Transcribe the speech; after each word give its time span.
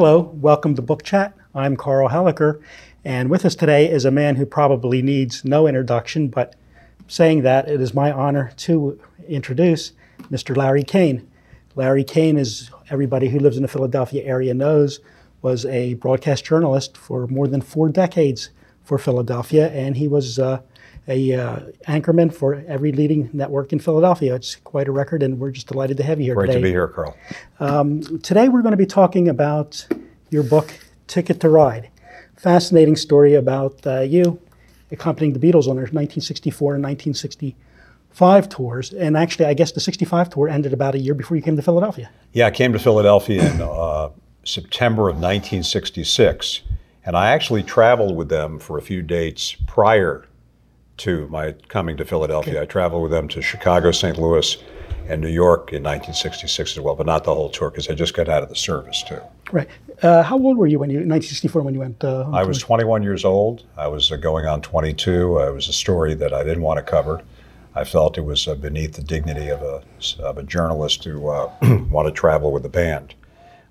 Hello, 0.00 0.30
welcome 0.40 0.76
to 0.76 0.80
Book 0.80 1.02
Chat. 1.02 1.34
I'm 1.56 1.76
Carl 1.76 2.08
Helliker, 2.08 2.62
and 3.04 3.28
with 3.28 3.44
us 3.44 3.56
today 3.56 3.90
is 3.90 4.04
a 4.04 4.12
man 4.12 4.36
who 4.36 4.46
probably 4.46 5.02
needs 5.02 5.44
no 5.44 5.66
introduction, 5.66 6.28
but 6.28 6.54
saying 7.08 7.42
that, 7.42 7.68
it 7.68 7.80
is 7.80 7.94
my 7.94 8.12
honor 8.12 8.52
to 8.58 9.00
introduce 9.26 9.90
Mr. 10.30 10.56
Larry 10.56 10.84
Kane. 10.84 11.28
Larry 11.74 12.04
Kane, 12.04 12.38
as 12.38 12.70
everybody 12.90 13.28
who 13.30 13.40
lives 13.40 13.56
in 13.56 13.62
the 13.62 13.68
Philadelphia 13.68 14.22
area 14.22 14.54
knows, 14.54 15.00
was 15.42 15.66
a 15.66 15.94
broadcast 15.94 16.44
journalist 16.44 16.96
for 16.96 17.26
more 17.26 17.48
than 17.48 17.60
four 17.60 17.88
decades 17.88 18.50
for 18.84 18.98
Philadelphia, 18.98 19.68
and 19.70 19.96
he 19.96 20.06
was 20.06 20.38
uh, 20.38 20.60
a 21.08 21.32
uh, 21.32 21.60
anchorman 21.86 22.32
for 22.32 22.62
every 22.68 22.92
leading 22.92 23.30
network 23.32 23.72
in 23.72 23.78
Philadelphia. 23.78 24.34
It's 24.34 24.56
quite 24.56 24.88
a 24.88 24.92
record, 24.92 25.22
and 25.22 25.40
we're 25.40 25.50
just 25.50 25.66
delighted 25.66 25.96
to 25.96 26.02
have 26.02 26.20
you 26.20 26.26
here 26.26 26.34
Great 26.34 26.48
today. 26.48 26.58
to 26.58 26.62
be 26.62 26.70
here, 26.70 26.88
Carl. 26.88 27.16
Um, 27.58 28.02
today 28.20 28.48
we're 28.48 28.62
going 28.62 28.72
to 28.72 28.76
be 28.76 28.86
talking 28.86 29.28
about 29.28 29.86
your 30.30 30.42
book, 30.42 30.78
Ticket 31.06 31.40
to 31.40 31.48
Ride. 31.48 31.88
Fascinating 32.36 32.94
story 32.94 33.34
about 33.34 33.84
uh, 33.86 34.00
you 34.00 34.38
accompanying 34.90 35.32
the 35.32 35.40
Beatles 35.40 35.66
on 35.66 35.76
their 35.76 35.84
1964 35.84 36.74
and 36.74 36.84
1965 36.84 38.48
tours. 38.48 38.92
And 38.92 39.16
actually, 39.16 39.46
I 39.46 39.54
guess 39.54 39.72
the 39.72 39.80
65 39.80 40.30
tour 40.30 40.48
ended 40.48 40.72
about 40.72 40.94
a 40.94 40.98
year 40.98 41.14
before 41.14 41.36
you 41.36 41.42
came 41.42 41.56
to 41.56 41.62
Philadelphia. 41.62 42.10
Yeah, 42.32 42.46
I 42.46 42.50
came 42.50 42.72
to 42.74 42.78
Philadelphia 42.78 43.50
in 43.50 43.62
uh, 43.62 44.10
September 44.44 45.08
of 45.08 45.16
1966, 45.16 46.62
and 47.04 47.16
I 47.16 47.30
actually 47.30 47.62
traveled 47.62 48.16
with 48.16 48.28
them 48.28 48.58
for 48.58 48.78
a 48.78 48.82
few 48.82 49.02
dates 49.02 49.56
prior 49.66 50.26
to 50.98 51.26
my 51.28 51.52
coming 51.68 51.96
to 51.96 52.04
Philadelphia. 52.04 52.54
Okay. 52.54 52.62
I 52.62 52.66
traveled 52.66 53.02
with 53.02 53.10
them 53.10 53.28
to 53.28 53.42
Chicago, 53.42 53.90
St. 53.90 54.18
Louis, 54.18 54.56
and 55.08 55.20
New 55.20 55.28
York 55.28 55.72
in 55.72 55.82
1966 55.82 56.76
as 56.76 56.80
well, 56.80 56.94
but 56.94 57.06
not 57.06 57.24
the 57.24 57.34
whole 57.34 57.48
tour 57.48 57.70
because 57.70 57.88
I 57.88 57.94
just 57.94 58.14
got 58.14 58.28
out 58.28 58.42
of 58.42 58.48
the 58.48 58.56
service 58.56 59.02
too. 59.02 59.20
Right. 59.50 59.68
Uh, 60.02 60.22
how 60.22 60.38
old 60.38 60.58
were 60.58 60.66
you 60.66 60.78
when 60.78 60.90
you 60.90 60.98
1964 60.98 61.62
when 61.62 61.74
you 61.74 61.80
went? 61.80 62.04
Uh, 62.04 62.28
I 62.32 62.44
was 62.44 62.58
21 62.58 63.02
years 63.02 63.24
old. 63.24 63.64
I 63.76 63.88
was 63.88 64.12
uh, 64.12 64.16
going 64.16 64.46
on 64.46 64.60
22. 64.60 65.38
it 65.38 65.54
was 65.54 65.68
a 65.68 65.72
story 65.72 66.14
that 66.14 66.32
I 66.32 66.44
didn't 66.44 66.62
want 66.62 66.78
to 66.78 66.88
cover. 66.88 67.22
I 67.74 67.84
felt 67.84 68.18
it 68.18 68.24
was 68.24 68.46
uh, 68.48 68.54
beneath 68.54 68.94
the 68.94 69.02
dignity 69.02 69.48
of 69.48 69.62
a 69.62 69.82
of 70.20 70.38
a 70.38 70.42
journalist 70.42 71.02
to 71.04 71.28
uh, 71.28 71.52
want 71.90 72.06
to 72.06 72.12
travel 72.12 72.52
with 72.52 72.62
the 72.62 72.68
band. 72.68 73.14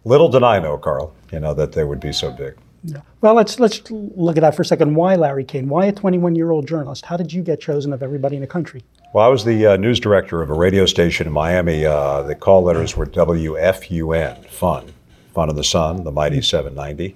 Little 0.05 0.29
did 0.29 0.43
I 0.43 0.59
know, 0.59 0.77
Carl, 0.77 1.13
you 1.31 1.39
know 1.39 1.53
that 1.53 1.73
they 1.73 1.83
would 1.83 1.99
be 1.99 2.13
so 2.13 2.31
big. 2.31 2.55
Yeah. 2.83 3.01
Well, 3.21 3.33
let's 3.33 3.59
let's 3.59 3.89
look 3.89 4.37
at 4.37 4.41
that 4.41 4.55
for 4.55 4.61
a 4.61 4.65
second. 4.65 4.95
Why 4.95 5.15
Larry 5.15 5.43
Kane? 5.43 5.67
Why 5.67 5.85
a 5.85 5.91
21 5.91 6.35
year 6.35 6.51
old 6.51 6.67
journalist? 6.67 7.05
How 7.05 7.17
did 7.17 7.33
you 7.33 7.41
get 7.41 7.59
chosen 7.59 7.93
of 7.93 8.03
everybody 8.03 8.35
in 8.35 8.41
the 8.41 8.47
country? 8.47 8.83
Well, 9.13 9.25
I 9.25 9.29
was 9.29 9.45
the 9.45 9.65
uh, 9.65 9.77
news 9.77 9.99
director 9.99 10.41
of 10.41 10.49
a 10.49 10.53
radio 10.53 10.85
station 10.85 11.27
in 11.27 11.33
Miami. 11.33 11.85
Uh, 11.85 12.23
the 12.23 12.35
call 12.35 12.63
letters 12.63 12.95
were 12.95 13.05
WFUN, 13.05 14.45
Fun, 14.47 14.93
Fun 15.33 15.49
of 15.49 15.55
the 15.55 15.63
Sun, 15.63 16.03
the 16.03 16.11
mighty 16.11 16.41
790, 16.41 17.15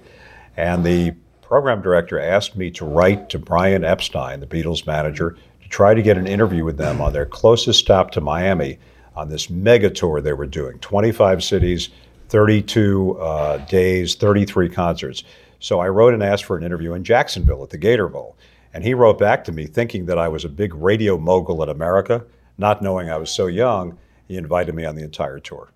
and 0.56 0.84
the 0.84 1.14
program 1.42 1.82
director 1.82 2.18
asked 2.18 2.56
me 2.56 2.70
to 2.70 2.84
write 2.84 3.28
to 3.28 3.38
Brian 3.38 3.84
Epstein, 3.84 4.40
the 4.40 4.46
Beatles 4.46 4.86
manager, 4.86 5.36
to 5.62 5.68
try 5.68 5.92
to 5.92 6.00
get 6.00 6.16
an 6.16 6.26
interview 6.26 6.64
with 6.64 6.78
them 6.78 7.00
on 7.00 7.12
their 7.12 7.26
closest 7.26 7.78
stop 7.78 8.10
to 8.12 8.20
Miami 8.20 8.78
on 9.14 9.28
this 9.28 9.50
mega 9.50 9.90
tour 9.90 10.20
they 10.20 10.32
were 10.32 10.46
doing 10.46 10.78
25 10.78 11.44
cities, 11.44 11.90
32 12.30 13.18
uh, 13.20 13.58
days, 13.66 14.14
33 14.14 14.70
concerts. 14.70 15.24
So 15.62 15.78
I 15.78 15.88
wrote 15.88 16.12
and 16.12 16.24
asked 16.24 16.44
for 16.44 16.56
an 16.56 16.64
interview 16.64 16.92
in 16.92 17.04
Jacksonville 17.04 17.62
at 17.62 17.70
the 17.70 17.78
Gator 17.78 18.08
Bowl. 18.08 18.36
And 18.74 18.82
he 18.82 18.94
wrote 18.94 19.18
back 19.18 19.44
to 19.44 19.52
me 19.52 19.66
thinking 19.66 20.06
that 20.06 20.18
I 20.18 20.26
was 20.26 20.44
a 20.44 20.48
big 20.48 20.74
radio 20.74 21.16
mogul 21.16 21.62
in 21.62 21.68
America, 21.68 22.24
not 22.58 22.82
knowing 22.82 23.08
I 23.08 23.16
was 23.16 23.30
so 23.30 23.46
young. 23.46 23.96
He 24.26 24.36
invited 24.36 24.74
me 24.74 24.84
on 24.84 24.96
the 24.96 25.04
entire 25.04 25.38
tour. 25.38 25.70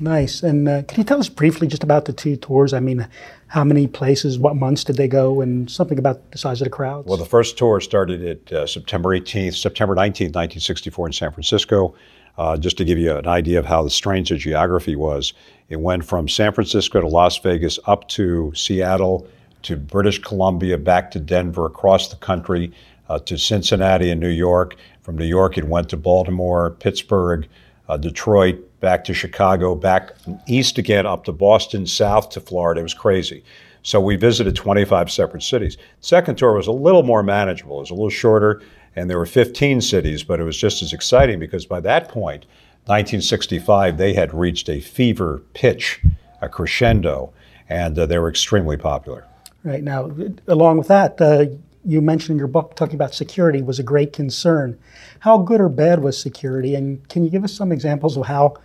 Nice. 0.00 0.42
And 0.42 0.66
uh, 0.66 0.82
can 0.84 0.98
you 0.98 1.04
tell 1.04 1.20
us 1.20 1.28
briefly 1.28 1.66
just 1.66 1.84
about 1.84 2.06
the 2.06 2.14
two 2.14 2.36
tours? 2.36 2.72
I 2.72 2.80
mean, 2.80 3.06
how 3.48 3.62
many 3.62 3.86
places, 3.86 4.38
what 4.38 4.56
months 4.56 4.84
did 4.84 4.96
they 4.96 5.08
go, 5.08 5.42
and 5.42 5.70
something 5.70 5.98
about 5.98 6.30
the 6.30 6.38
size 6.38 6.62
of 6.62 6.64
the 6.64 6.70
crowds? 6.70 7.06
Well, 7.06 7.18
the 7.18 7.26
first 7.26 7.58
tour 7.58 7.78
started 7.82 8.24
at 8.24 8.52
uh, 8.52 8.66
September 8.66 9.10
18th, 9.10 9.56
September 9.56 9.94
19th, 9.94 10.34
1964 10.34 11.06
in 11.08 11.12
San 11.12 11.30
Francisco. 11.30 11.94
Uh, 12.38 12.56
just 12.56 12.76
to 12.76 12.84
give 12.84 12.98
you 12.98 13.16
an 13.16 13.26
idea 13.26 13.58
of 13.58 13.64
how 13.64 13.88
strange 13.88 14.28
the 14.28 14.36
geography 14.36 14.94
was, 14.94 15.32
it 15.68 15.80
went 15.80 16.04
from 16.04 16.28
San 16.28 16.52
Francisco 16.52 17.00
to 17.00 17.08
Las 17.08 17.38
Vegas 17.38 17.78
up 17.86 18.08
to 18.08 18.52
Seattle 18.54 19.26
to 19.62 19.76
British 19.76 20.20
Columbia, 20.20 20.78
back 20.78 21.10
to 21.10 21.18
Denver, 21.18 21.66
across 21.66 22.08
the 22.08 22.16
country 22.16 22.72
uh, 23.08 23.18
to 23.20 23.38
Cincinnati 23.38 24.10
and 24.10 24.20
New 24.20 24.28
York. 24.28 24.76
From 25.02 25.16
New 25.16 25.24
York, 25.24 25.56
it 25.56 25.64
went 25.64 25.88
to 25.90 25.96
Baltimore, 25.96 26.70
Pittsburgh, 26.70 27.48
uh, 27.88 27.96
Detroit, 27.96 28.58
back 28.80 29.04
to 29.04 29.14
Chicago, 29.14 29.74
back 29.74 30.12
east 30.46 30.78
again 30.78 31.06
up 31.06 31.24
to 31.24 31.32
Boston, 31.32 31.86
south 31.86 32.30
to 32.30 32.40
Florida. 32.40 32.80
It 32.80 32.84
was 32.84 32.94
crazy. 32.94 33.42
So 33.82 34.00
we 34.00 34.16
visited 34.16 34.56
25 34.56 35.10
separate 35.10 35.42
cities. 35.42 35.76
Second 36.00 36.36
tour 36.38 36.52
was 36.54 36.66
a 36.66 36.72
little 36.72 37.04
more 37.04 37.22
manageable. 37.22 37.78
It 37.78 37.82
was 37.82 37.90
a 37.90 37.94
little 37.94 38.10
shorter, 38.10 38.60
and 38.96 39.10
there 39.10 39.18
were 39.18 39.26
15 39.26 39.82
cities, 39.82 40.24
but 40.24 40.40
it 40.40 40.44
was 40.44 40.56
just 40.56 40.82
as 40.82 40.92
exciting 40.92 41.38
because 41.38 41.66
by 41.66 41.80
that 41.80 42.08
point, 42.08 42.46
1965, 42.86 43.98
they 43.98 44.14
had 44.14 44.32
reached 44.32 44.68
a 44.68 44.80
fever 44.80 45.42
pitch, 45.54 46.00
a 46.40 46.48
crescendo, 46.48 47.32
and 47.68 47.98
uh, 47.98 48.06
they 48.06 48.18
were 48.18 48.28
extremely 48.28 48.76
popular. 48.76 49.24
Right 49.64 49.82
now, 49.82 50.10
along 50.46 50.78
with 50.78 50.88
that, 50.88 51.20
uh, 51.20 51.46
you 51.84 52.00
mentioned 52.00 52.32
in 52.34 52.38
your 52.38 52.48
book 52.48 52.74
talking 52.74 52.94
about 52.94 53.14
security 53.14 53.62
was 53.62 53.78
a 53.78 53.82
great 53.82 54.12
concern. 54.12 54.78
How 55.20 55.38
good 55.38 55.60
or 55.60 55.68
bad 55.68 56.02
was 56.02 56.20
security, 56.20 56.74
and 56.74 57.06
can 57.08 57.24
you 57.24 57.30
give 57.30 57.44
us 57.44 57.52
some 57.52 57.72
examples 57.72 58.16
of 58.16 58.26
how 58.26 58.56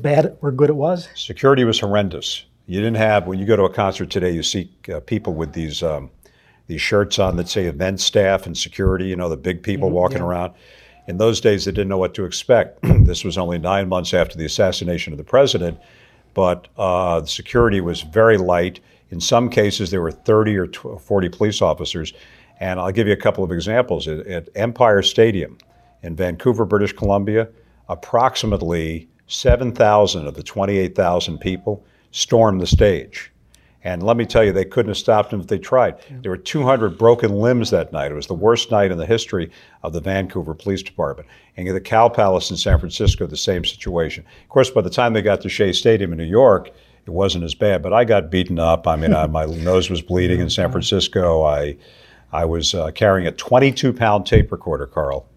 bad 0.00 0.36
or 0.42 0.52
good 0.52 0.70
it 0.70 0.76
was? 0.76 1.08
Security 1.14 1.64
was 1.64 1.80
horrendous. 1.80 2.44
You 2.66 2.80
didn't 2.80 2.96
have 2.96 3.26
when 3.26 3.38
you 3.38 3.46
go 3.46 3.56
to 3.56 3.64
a 3.64 3.72
concert 3.72 4.10
today, 4.10 4.30
you 4.30 4.42
see 4.42 4.70
uh, 4.92 5.00
people 5.00 5.34
with 5.34 5.52
these 5.52 5.82
um, 5.82 6.10
these 6.66 6.80
shirts 6.80 7.18
on 7.18 7.36
that 7.36 7.48
say 7.48 7.66
event 7.66 8.00
staff 8.00 8.46
and 8.46 8.56
security. 8.56 9.06
You 9.06 9.16
know, 9.16 9.28
the 9.28 9.36
big 9.36 9.62
people 9.62 9.88
mm-hmm, 9.88 9.96
walking 9.96 10.18
yeah. 10.18 10.24
around. 10.24 10.52
In 11.06 11.18
those 11.18 11.40
days, 11.40 11.64
they 11.64 11.70
didn't 11.70 11.88
know 11.88 11.98
what 11.98 12.14
to 12.14 12.24
expect. 12.24 12.80
this 13.04 13.24
was 13.24 13.38
only 13.38 13.58
nine 13.58 13.88
months 13.88 14.12
after 14.12 14.36
the 14.36 14.44
assassination 14.44 15.12
of 15.12 15.18
the 15.18 15.24
president, 15.24 15.78
but 16.34 16.68
uh, 16.76 17.20
the 17.20 17.28
security 17.28 17.80
was 17.80 18.02
very 18.02 18.36
light. 18.36 18.80
In 19.10 19.20
some 19.20 19.48
cases, 19.48 19.90
there 19.90 20.02
were 20.02 20.10
30 20.10 20.56
or 20.58 20.66
40 20.98 21.28
police 21.28 21.62
officers. 21.62 22.12
And 22.58 22.80
I'll 22.80 22.92
give 22.92 23.06
you 23.06 23.12
a 23.12 23.18
couple 23.18 23.44
of 23.44 23.52
examples. 23.52 24.08
At, 24.08 24.26
at 24.26 24.48
Empire 24.54 25.02
Stadium 25.02 25.58
in 26.02 26.16
Vancouver, 26.16 26.64
British 26.64 26.92
Columbia, 26.92 27.48
approximately 27.88 29.08
7,000 29.26 30.26
of 30.26 30.34
the 30.34 30.42
28,000 30.42 31.38
people 31.38 31.84
stormed 32.10 32.60
the 32.60 32.66
stage. 32.66 33.30
And 33.86 34.02
let 34.02 34.16
me 34.16 34.26
tell 34.26 34.42
you, 34.42 34.50
they 34.50 34.64
couldn't 34.64 34.90
have 34.90 34.96
stopped 34.96 35.30
them 35.30 35.40
if 35.40 35.46
they 35.46 35.60
tried. 35.60 35.94
Yeah. 36.10 36.16
There 36.22 36.30
were 36.32 36.36
200 36.36 36.98
broken 36.98 37.30
limbs 37.36 37.70
that 37.70 37.92
night. 37.92 38.10
It 38.10 38.16
was 38.16 38.26
the 38.26 38.34
worst 38.34 38.72
night 38.72 38.90
in 38.90 38.98
the 38.98 39.06
history 39.06 39.48
of 39.84 39.92
the 39.92 40.00
Vancouver 40.00 40.54
Police 40.54 40.82
Department. 40.82 41.28
And 41.56 41.68
the 41.68 41.80
Cow 41.80 42.08
Palace 42.08 42.50
in 42.50 42.56
San 42.56 42.80
Francisco, 42.80 43.28
the 43.28 43.36
same 43.36 43.64
situation. 43.64 44.24
Of 44.42 44.48
course, 44.48 44.70
by 44.70 44.80
the 44.80 44.90
time 44.90 45.12
they 45.12 45.22
got 45.22 45.40
to 45.42 45.48
Shea 45.48 45.72
Stadium 45.72 46.10
in 46.10 46.18
New 46.18 46.24
York, 46.24 46.72
it 47.06 47.10
wasn't 47.10 47.44
as 47.44 47.54
bad. 47.54 47.80
But 47.80 47.92
I 47.92 48.02
got 48.02 48.28
beaten 48.28 48.58
up. 48.58 48.88
I 48.88 48.96
mean, 48.96 49.14
I, 49.14 49.28
my 49.28 49.44
nose 49.62 49.88
was 49.88 50.02
bleeding 50.02 50.40
in 50.40 50.50
San 50.50 50.72
Francisco. 50.72 51.44
I, 51.44 51.76
I 52.32 52.44
was 52.44 52.74
uh, 52.74 52.90
carrying 52.90 53.28
a 53.28 53.32
22 53.32 53.92
pound 53.92 54.26
tape 54.26 54.50
recorder, 54.50 54.86
Carl. 54.86 55.28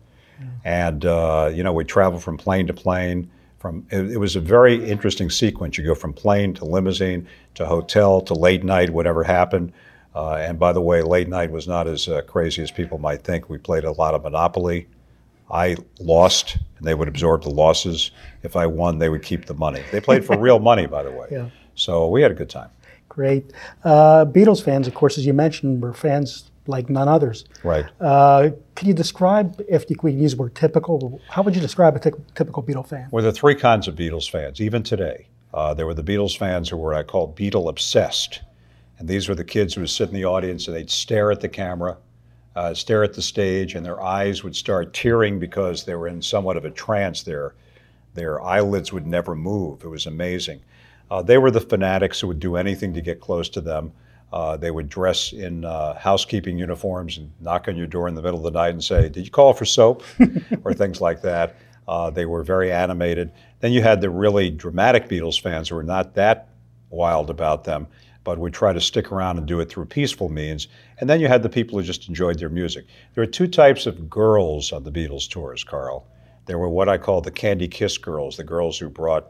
And, 0.66 1.06
uh, 1.06 1.52
you 1.54 1.62
know, 1.62 1.74
we 1.74 1.84
traveled 1.84 2.24
from 2.24 2.38
plane 2.38 2.66
to 2.66 2.74
plane. 2.74 3.30
From 3.60 3.86
it, 3.92 4.12
it, 4.12 4.18
was 4.18 4.36
a 4.38 4.40
very 4.40 4.84
interesting 4.90 5.30
sequence. 5.30 5.78
You 5.78 5.84
go 5.84 5.94
from 5.94 6.14
plane 6.14 6.54
to 6.56 6.66
limousine 6.66 7.28
to 7.56 7.66
hotel 7.66 8.22
to 8.22 8.34
late 8.34 8.64
night, 8.64 8.90
whatever 8.90 9.24
happened. 9.24 9.74
Uh, 10.16 10.36
and 10.36 10.58
by 10.58 10.72
the 10.72 10.82
way, 10.82 11.02
late 11.02 11.28
night 11.28 11.52
was 11.52 11.68
not 11.68 11.88
as 11.88 12.08
uh, 12.08 12.22
crazy 12.22 12.64
as 12.64 12.72
people 12.72 12.98
might 12.98 13.22
think. 13.22 13.50
We 13.50 13.58
played 13.58 13.84
a 13.84 13.92
lot 13.92 14.16
of 14.16 14.24
Monopoly. 14.24 14.88
I 15.52 15.78
lost, 16.00 16.58
and 16.78 16.88
they 16.88 16.94
would 16.94 17.08
absorb 17.08 17.44
the 17.44 17.50
losses. 17.50 18.12
If 18.44 18.56
I 18.56 18.66
won, 18.66 19.00
they 19.00 19.10
would 19.10 19.24
keep 19.24 19.46
the 19.46 19.54
money. 19.54 19.84
They 19.92 20.00
played 20.00 20.24
for 20.24 20.38
real 20.38 20.60
money, 20.60 20.88
by 20.88 21.04
the 21.04 21.12
way. 21.12 21.28
Yeah. 21.32 21.50
So 21.76 22.10
we 22.10 22.22
had 22.22 22.32
a 22.32 22.34
good 22.34 22.50
time. 22.50 22.70
Great. 23.08 23.54
Uh, 23.84 24.26
Beatles 24.26 24.62
fans, 24.62 24.88
of 24.88 24.94
course, 24.94 25.18
as 25.18 25.26
you 25.26 25.34
mentioned, 25.34 25.82
were 25.82 25.94
fans 25.94 26.49
like 26.70 26.90
none 26.90 27.08
others. 27.08 27.46
Right. 27.64 27.86
Uh, 28.00 28.52
can 28.76 28.88
you 28.88 28.94
describe, 28.94 29.62
if 29.68 29.90
you 29.90 29.96
could 29.96 30.14
use 30.14 30.36
the 30.36 30.38
word 30.38 30.56
typical, 30.56 31.20
how 31.28 31.42
would 31.42 31.56
you 31.56 31.62
describe 31.62 31.96
a 31.96 32.00
t- 32.00 32.12
typical 32.36 32.64
Beatle 32.64 32.88
fan? 32.88 33.10
Well, 33.12 33.24
there 33.24 33.32
are 33.32 33.36
three 33.36 33.56
kinds 33.56 33.88
of 33.88 33.96
Beatles 33.96 34.30
fans, 34.30 34.62
even 34.62 34.84
today. 34.84 35.28
Uh, 35.54 35.74
there 35.74 35.86
were 35.86 35.96
the 35.96 36.04
Beatles 36.04 36.38
fans 36.38 36.70
who 36.70 36.78
were, 36.78 36.94
I 36.94 37.04
call 37.04 37.34
Beatle 37.34 37.70
obsessed. 37.70 38.42
And 39.00 39.08
these 39.08 39.28
were 39.28 39.36
the 39.36 39.44
kids 39.44 39.74
who 39.74 39.82
would 39.82 39.90
sit 39.90 40.10
in 40.10 40.14
the 40.14 40.26
audience 40.26 40.68
and 40.68 40.76
they'd 40.76 40.92
stare 40.92 41.32
at 41.32 41.42
the 41.42 41.50
camera, 41.50 41.98
uh, 42.56 42.74
stare 42.74 43.04
at 43.04 43.14
the 43.14 43.22
stage, 43.22 43.74
and 43.74 43.86
their 43.86 44.02
eyes 44.02 44.44
would 44.44 44.56
start 44.56 44.94
tearing 44.94 45.40
because 45.40 45.86
they 45.86 45.96
were 45.96 46.08
in 46.08 46.22
somewhat 46.22 46.58
of 46.58 46.66
a 46.66 46.70
trance. 46.70 47.24
Their, 47.24 47.56
their 48.14 48.42
eyelids 48.42 48.94
would 48.94 49.08
never 49.08 49.36
move. 49.36 49.84
It 49.84 49.88
was 49.88 50.06
amazing. 50.06 50.62
Uh, 51.10 51.24
they 51.24 51.38
were 51.38 51.50
the 51.50 51.62
fanatics 51.62 52.20
who 52.20 52.28
would 52.28 52.40
do 52.40 52.56
anything 52.56 52.94
to 52.94 53.02
get 53.02 53.20
close 53.20 53.50
to 53.50 53.62
them. 53.62 53.92
Uh, 54.32 54.58
they 54.58 54.70
would 54.70 54.90
dress 54.90 55.34
in 55.34 55.66
uh, 55.66 55.98
housekeeping 55.98 56.58
uniforms 56.58 57.18
and 57.18 57.32
knock 57.40 57.68
on 57.68 57.76
your 57.76 57.88
door 57.88 58.08
in 58.08 58.16
the 58.16 58.22
middle 58.22 58.46
of 58.46 58.54
the 58.54 58.60
night 58.60 58.70
and 58.70 58.84
say, 58.84 59.10
Did 59.10 59.26
you 59.26 59.32
call 59.32 59.54
for 59.54 59.66
soap? 59.66 60.04
or 60.64 60.74
things 60.74 61.02
like 61.02 61.22
that. 61.24 61.56
Uh, 61.88 62.12
they 62.12 62.26
were 62.26 62.44
very 62.44 62.72
animated. 62.72 63.32
Then 63.62 63.72
you 63.72 63.82
had 63.82 64.02
the 64.02 64.10
really 64.12 64.52
dramatic 64.52 65.10
Beatles 65.10 65.42
fans 65.42 65.70
who 65.70 65.76
were 65.76 65.84
not 65.84 66.14
that 66.14 66.50
wild 66.92 67.32
about 67.32 67.64
them, 67.64 67.88
but 68.24 68.38
would 68.38 68.54
try 68.54 68.72
to 68.72 68.80
stick 68.80 69.12
around 69.12 69.40
and 69.40 69.48
do 69.48 69.60
it 69.60 69.70
through 69.70 69.86
peaceful 69.86 70.30
means. 70.30 70.68
And 71.00 71.10
then 71.10 71.20
you 71.20 71.28
had 71.28 71.42
the 71.42 71.50
people 71.50 71.80
who 71.80 71.84
just 71.84 72.08
enjoyed 72.08 72.38
their 72.38 72.50
music. 72.50 72.86
There 73.16 73.24
were 73.24 73.32
two 73.32 73.48
types 73.48 73.88
of 73.88 74.08
girls 74.08 74.72
on 74.72 74.84
the 74.84 74.92
Beatles 74.92 75.28
tours, 75.28 75.64
Carl. 75.64 76.06
There 76.46 76.60
were 76.60 76.70
what 76.70 76.90
I 76.90 77.00
call 77.00 77.22
the 77.22 77.32
candy 77.32 77.68
kiss 77.68 77.98
girls, 77.98 78.38
the 78.38 78.44
girls 78.44 78.78
who 78.78 78.90
brought 78.90 79.26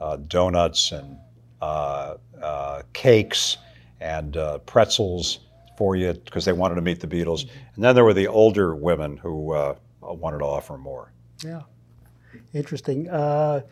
uh, 0.00 0.16
donuts 0.16 0.92
and 0.92 1.18
uh, 1.60 2.14
uh, 2.42 2.82
cakes 2.94 3.58
and 4.00 4.36
uh, 4.36 4.58
pretzels 4.58 5.40
for 5.76 5.96
you 5.96 6.12
because 6.12 6.44
they 6.44 6.52
wanted 6.52 6.74
to 6.74 6.82
meet 6.82 7.00
the 7.00 7.06
Beatles. 7.06 7.48
And 7.74 7.84
then 7.84 7.94
there 7.94 8.04
were 8.04 8.14
the 8.14 8.28
older 8.28 8.74
women 8.74 9.16
who 9.16 9.52
uh, 9.52 9.74
wanted 10.02 10.38
to 10.38 10.44
offer 10.44 10.76
more. 10.76 11.12
Yeah, 11.44 11.62
interesting. 12.52 13.08
Uh, 13.08 13.62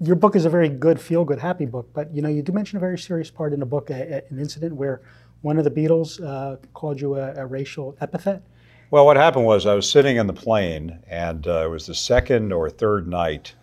your 0.00 0.16
book 0.16 0.36
is 0.36 0.44
a 0.44 0.50
very 0.50 0.68
good, 0.68 1.00
feel-good, 1.00 1.38
happy 1.38 1.64
book, 1.64 1.88
but 1.94 2.14
you 2.14 2.20
know 2.20 2.28
you 2.28 2.42
do 2.42 2.52
mention 2.52 2.76
a 2.76 2.80
very 2.80 2.98
serious 2.98 3.30
part 3.30 3.52
in 3.52 3.60
the 3.60 3.66
book, 3.66 3.90
a, 3.90 3.94
a, 3.94 4.22
an 4.28 4.38
incident 4.38 4.74
where 4.74 5.00
one 5.42 5.58
of 5.58 5.64
the 5.64 5.70
Beatles 5.70 6.22
uh, 6.22 6.56
called 6.74 7.00
you 7.00 7.16
a, 7.16 7.34
a, 7.34 7.46
racial 7.46 7.96
epithet. 8.00 8.42
Well, 8.90 9.06
what 9.06 9.16
happened 9.16 9.46
was 9.46 9.66
I 9.66 9.74
was 9.74 9.90
sitting 9.90 10.16
in 10.16 10.26
the 10.26 10.32
plane, 10.32 10.98
and 11.08 11.46
uh, 11.46 11.64
it 11.64 11.70
was 11.70 11.86
the 11.86 11.94
second 11.94 12.52
or 12.52 12.68
third 12.68 13.08
night, 13.08 13.54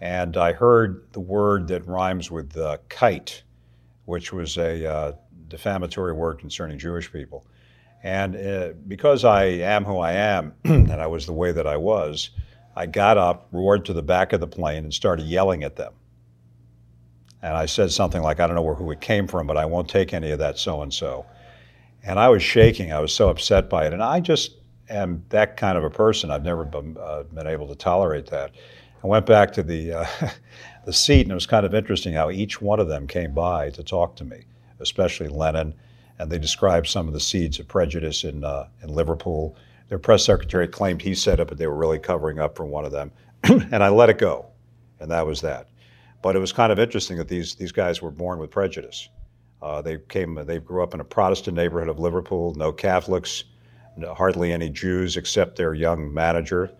and 0.00 0.36
I 0.36 0.52
heard 0.52 1.04
the 1.12 1.20
word 1.20 1.68
that 1.68 1.86
rhymes 1.86 2.30
with 2.30 2.56
uh, 2.56 2.78
kite, 2.88 3.42
which 4.06 4.32
was 4.32 4.56
a 4.56 4.90
uh, 4.90 5.12
defamatory 5.48 6.12
word 6.12 6.38
concerning 6.38 6.78
Jewish 6.78 7.12
people. 7.12 7.46
And 8.02 8.36
uh, 8.36 8.72
because 8.86 9.24
I 9.24 9.44
am 9.44 9.84
who 9.84 9.98
I 9.98 10.12
am, 10.12 10.54
and 10.64 10.92
I 10.92 11.06
was 11.06 11.26
the 11.26 11.32
way 11.32 11.52
that 11.52 11.66
I 11.66 11.76
was, 11.76 12.30
I 12.74 12.86
got 12.86 13.16
up, 13.16 13.48
roared 13.52 13.86
to 13.86 13.92
the 13.92 14.02
back 14.02 14.32
of 14.32 14.40
the 14.40 14.46
plane, 14.46 14.84
and 14.84 14.92
started 14.92 15.26
yelling 15.26 15.64
at 15.64 15.76
them. 15.76 15.92
And 17.42 17.54
I 17.54 17.66
said 17.66 17.90
something 17.90 18.22
like, 18.22 18.38
I 18.38 18.46
don't 18.46 18.56
know 18.56 18.74
who 18.74 18.90
it 18.90 19.00
came 19.00 19.26
from, 19.26 19.46
but 19.46 19.56
I 19.56 19.64
won't 19.64 19.88
take 19.88 20.12
any 20.12 20.30
of 20.30 20.38
that 20.40 20.58
so 20.58 20.82
and 20.82 20.92
so. 20.92 21.26
And 22.02 22.18
I 22.18 22.28
was 22.28 22.42
shaking. 22.42 22.92
I 22.92 23.00
was 23.00 23.12
so 23.12 23.28
upset 23.28 23.70
by 23.70 23.86
it. 23.86 23.92
And 23.92 24.02
I 24.02 24.20
just 24.20 24.52
am 24.88 25.24
that 25.30 25.56
kind 25.56 25.78
of 25.78 25.84
a 25.84 25.90
person. 25.90 26.30
I've 26.30 26.44
never 26.44 26.64
been, 26.64 26.96
uh, 27.00 27.24
been 27.24 27.46
able 27.46 27.68
to 27.68 27.74
tolerate 27.74 28.26
that. 28.26 28.52
I 29.02 29.06
went 29.06 29.26
back 29.26 29.52
to 29.54 29.62
the, 29.62 29.92
uh, 29.92 30.06
the 30.84 30.92
seat, 30.92 31.22
and 31.22 31.30
it 31.30 31.34
was 31.34 31.46
kind 31.46 31.64
of 31.64 31.74
interesting 31.74 32.14
how 32.14 32.30
each 32.30 32.60
one 32.60 32.78
of 32.78 32.88
them 32.88 33.06
came 33.06 33.32
by 33.32 33.70
to 33.70 33.82
talk 33.82 34.16
to 34.16 34.24
me 34.24 34.44
especially 34.80 35.28
Lennon, 35.28 35.74
and 36.18 36.30
they 36.30 36.38
described 36.38 36.86
some 36.86 37.06
of 37.06 37.14
the 37.14 37.20
seeds 37.20 37.58
of 37.58 37.68
prejudice 37.68 38.24
in, 38.24 38.44
uh, 38.44 38.68
in 38.82 38.88
Liverpool. 38.88 39.56
Their 39.88 39.98
press 39.98 40.24
secretary 40.24 40.68
claimed 40.68 41.02
he 41.02 41.14
said 41.14 41.40
it, 41.40 41.48
but 41.48 41.58
they 41.58 41.66
were 41.66 41.76
really 41.76 41.98
covering 41.98 42.38
up 42.38 42.56
for 42.56 42.66
one 42.66 42.84
of 42.84 42.92
them. 42.92 43.12
and 43.44 43.82
I 43.82 43.88
let 43.88 44.10
it 44.10 44.18
go, 44.18 44.46
and 45.00 45.10
that 45.10 45.26
was 45.26 45.40
that. 45.42 45.68
But 46.22 46.36
it 46.36 46.40
was 46.40 46.52
kind 46.52 46.72
of 46.72 46.78
interesting 46.78 47.18
that 47.18 47.28
these, 47.28 47.54
these 47.54 47.72
guys 47.72 48.02
were 48.02 48.10
born 48.10 48.38
with 48.38 48.50
prejudice. 48.50 49.08
Uh, 49.62 49.82
they 49.82 49.98
came, 50.08 50.34
they 50.46 50.58
grew 50.58 50.82
up 50.82 50.94
in 50.94 51.00
a 51.00 51.04
Protestant 51.04 51.56
neighborhood 51.56 51.88
of 51.88 51.98
Liverpool, 51.98 52.54
no 52.54 52.72
Catholics, 52.72 53.44
no, 53.96 54.12
hardly 54.14 54.52
any 54.52 54.68
Jews 54.68 55.16
except 55.16 55.56
their 55.56 55.74
young 55.74 56.12
manager, 56.12 56.70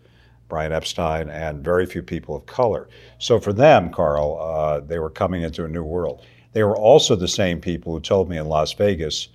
Brian 0.49 0.73
Epstein, 0.73 1.29
and 1.29 1.65
very 1.65 1.87
few 1.87 2.03
people 2.03 2.37
of 2.37 2.47
color. 2.47 2.89
So 3.19 3.41
for 3.41 3.53
them, 3.53 3.91
Carl, 3.91 4.39
uh, 4.41 4.81
they 4.81 4.99
were 4.99 5.11
coming 5.11 5.43
into 5.43 5.65
a 5.65 5.69
new 5.69 5.83
world. 5.83 6.25
They 6.57 6.65
were 6.65 6.79
also 6.79 7.17
the 7.17 7.29
same 7.29 7.61
people 7.61 7.93
who 7.93 8.01
told 8.01 8.31
me 8.31 8.39
in 8.39 8.49
Las 8.49 8.73
Vegas, 8.73 9.29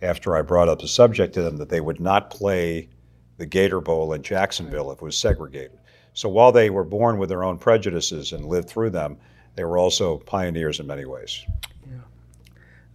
after 0.00 0.36
I 0.36 0.42
brought 0.42 0.68
up 0.68 0.80
the 0.80 0.86
subject 0.86 1.34
to 1.34 1.42
them, 1.42 1.56
that 1.56 1.70
they 1.70 1.80
would 1.80 1.98
not 1.98 2.30
play 2.30 2.88
the 3.36 3.46
Gator 3.46 3.80
Bowl 3.80 4.12
in 4.12 4.22
Jacksonville 4.22 4.92
if 4.92 4.98
it 4.98 5.04
was 5.04 5.16
segregated. 5.16 5.76
So 6.14 6.28
while 6.28 6.52
they 6.52 6.70
were 6.70 6.84
born 6.84 7.18
with 7.18 7.30
their 7.30 7.42
own 7.42 7.58
prejudices 7.58 8.32
and 8.32 8.46
lived 8.46 8.68
through 8.70 8.90
them, 8.90 9.16
they 9.56 9.64
were 9.64 9.76
also 9.76 10.18
pioneers 10.18 10.78
in 10.78 10.86
many 10.86 11.04
ways. 11.04 11.44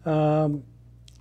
Yeah. 0.06 0.44
Um, 0.44 0.64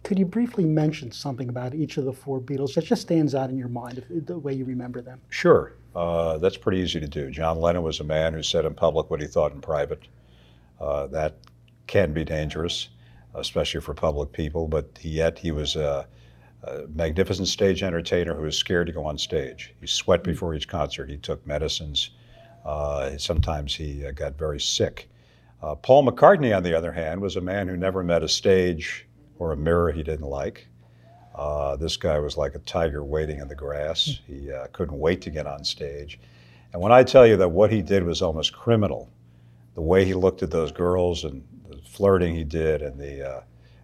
could 0.05 0.21
you 0.21 0.25
briefly 0.25 0.65
mention 0.65 1.11
something 1.11 1.49
about 1.49 1.75
each 1.75 1.97
of 1.97 2.05
the 2.05 2.13
four 2.13 2.41
Beatles 2.41 2.75
that 2.75 2.85
just 2.85 3.03
stands 3.03 3.35
out 3.35 3.51
in 3.51 3.59
your 3.59 3.67
mind, 3.67 4.05
the 4.09 4.39
way 4.39 4.53
you 4.53 4.65
remember 4.65 5.03
them? 5.03 5.21
Sure. 5.31 5.73
Uh, 5.97 6.39
that's 6.39 6.59
pretty 6.59 6.79
easy 6.79 7.01
to 7.01 7.09
do. 7.09 7.29
John 7.29 7.61
Lennon 7.61 7.83
was 7.83 7.99
a 7.99 8.05
man 8.05 8.33
who 8.33 8.43
said 8.45 8.65
in 8.65 8.75
public 8.75 9.11
what 9.11 9.21
he 9.21 9.27
thought 9.27 9.51
in 9.51 9.61
private. 9.61 10.07
Uh, 10.81 11.09
that 11.09 11.35
can 11.87 12.13
be 12.13 12.25
dangerous, 12.25 12.89
especially 13.35 13.81
for 13.81 13.95
public 13.95 14.33
people, 14.33 14.69
but 14.69 14.99
yet 15.03 15.39
he 15.39 15.51
was 15.51 15.77
a, 15.77 16.07
a 16.65 16.83
magnificent 16.95 17.49
stage 17.49 17.83
entertainer 17.83 18.35
who 18.35 18.43
was 18.43 18.57
scared 18.57 18.87
to 18.87 18.93
go 18.93 19.05
on 19.05 19.19
stage. 19.19 19.75
He 19.81 19.87
sweat 19.87 20.21
hmm. 20.21 20.31
before 20.31 20.55
each 20.55 20.69
concert. 20.69 21.11
He 21.11 21.17
took 21.17 21.47
medicines. 21.47 22.11
Uh, 22.65 23.17
sometimes 23.19 23.75
he 23.75 24.07
uh, 24.07 24.13
got 24.13 24.39
very 24.39 24.61
sick. 24.61 25.09
Uh, 25.63 25.75
Paul 25.75 26.07
McCartney, 26.07 26.57
on 26.57 26.63
the 26.63 26.75
other 26.75 26.93
hand, 26.93 27.21
was 27.21 27.37
a 27.37 27.41
man 27.41 27.69
who 27.69 27.77
never 27.77 28.03
met 28.03 28.23
a 28.23 28.29
stage 28.29 29.07
or 29.39 29.53
a 29.53 29.57
mirror 29.57 29.93
he 29.93 30.03
didn't 30.03 30.27
like. 30.27 30.67
Uh, 31.35 31.77
this 31.77 31.97
guy 31.97 32.19
was 32.19 32.37
like 32.37 32.55
a 32.55 32.59
tiger 32.61 33.03
waiting 33.03 33.39
in 33.39 33.49
the 33.49 33.55
grass. 33.55 34.21
Hmm. 34.27 34.33
He 34.33 34.53
uh, 34.53 34.67
couldn't 34.73 34.99
wait 34.99 35.21
to 35.23 35.31
get 35.31 35.47
on 35.47 35.65
stage. 35.65 36.19
And 36.73 36.81
when 36.81 36.93
I 36.93 37.03
tell 37.03 37.27
you 37.27 37.37
that 37.37 37.51
what 37.51 37.71
he 37.71 37.83
did 37.83 38.05
was 38.05 38.23
almost 38.23 38.53
criminal, 38.53 39.11
the 39.75 39.83
way 39.83 40.05
he 40.05 40.15
looked 40.15 40.43
at 40.43 40.51
those 40.51 40.73
girls 40.73 41.25
and 41.25 41.43
flirting 41.85 42.35
he 42.35 42.45
did 42.45 42.83
and 42.83 42.99
the, 42.99 43.29
uh, 43.29 43.41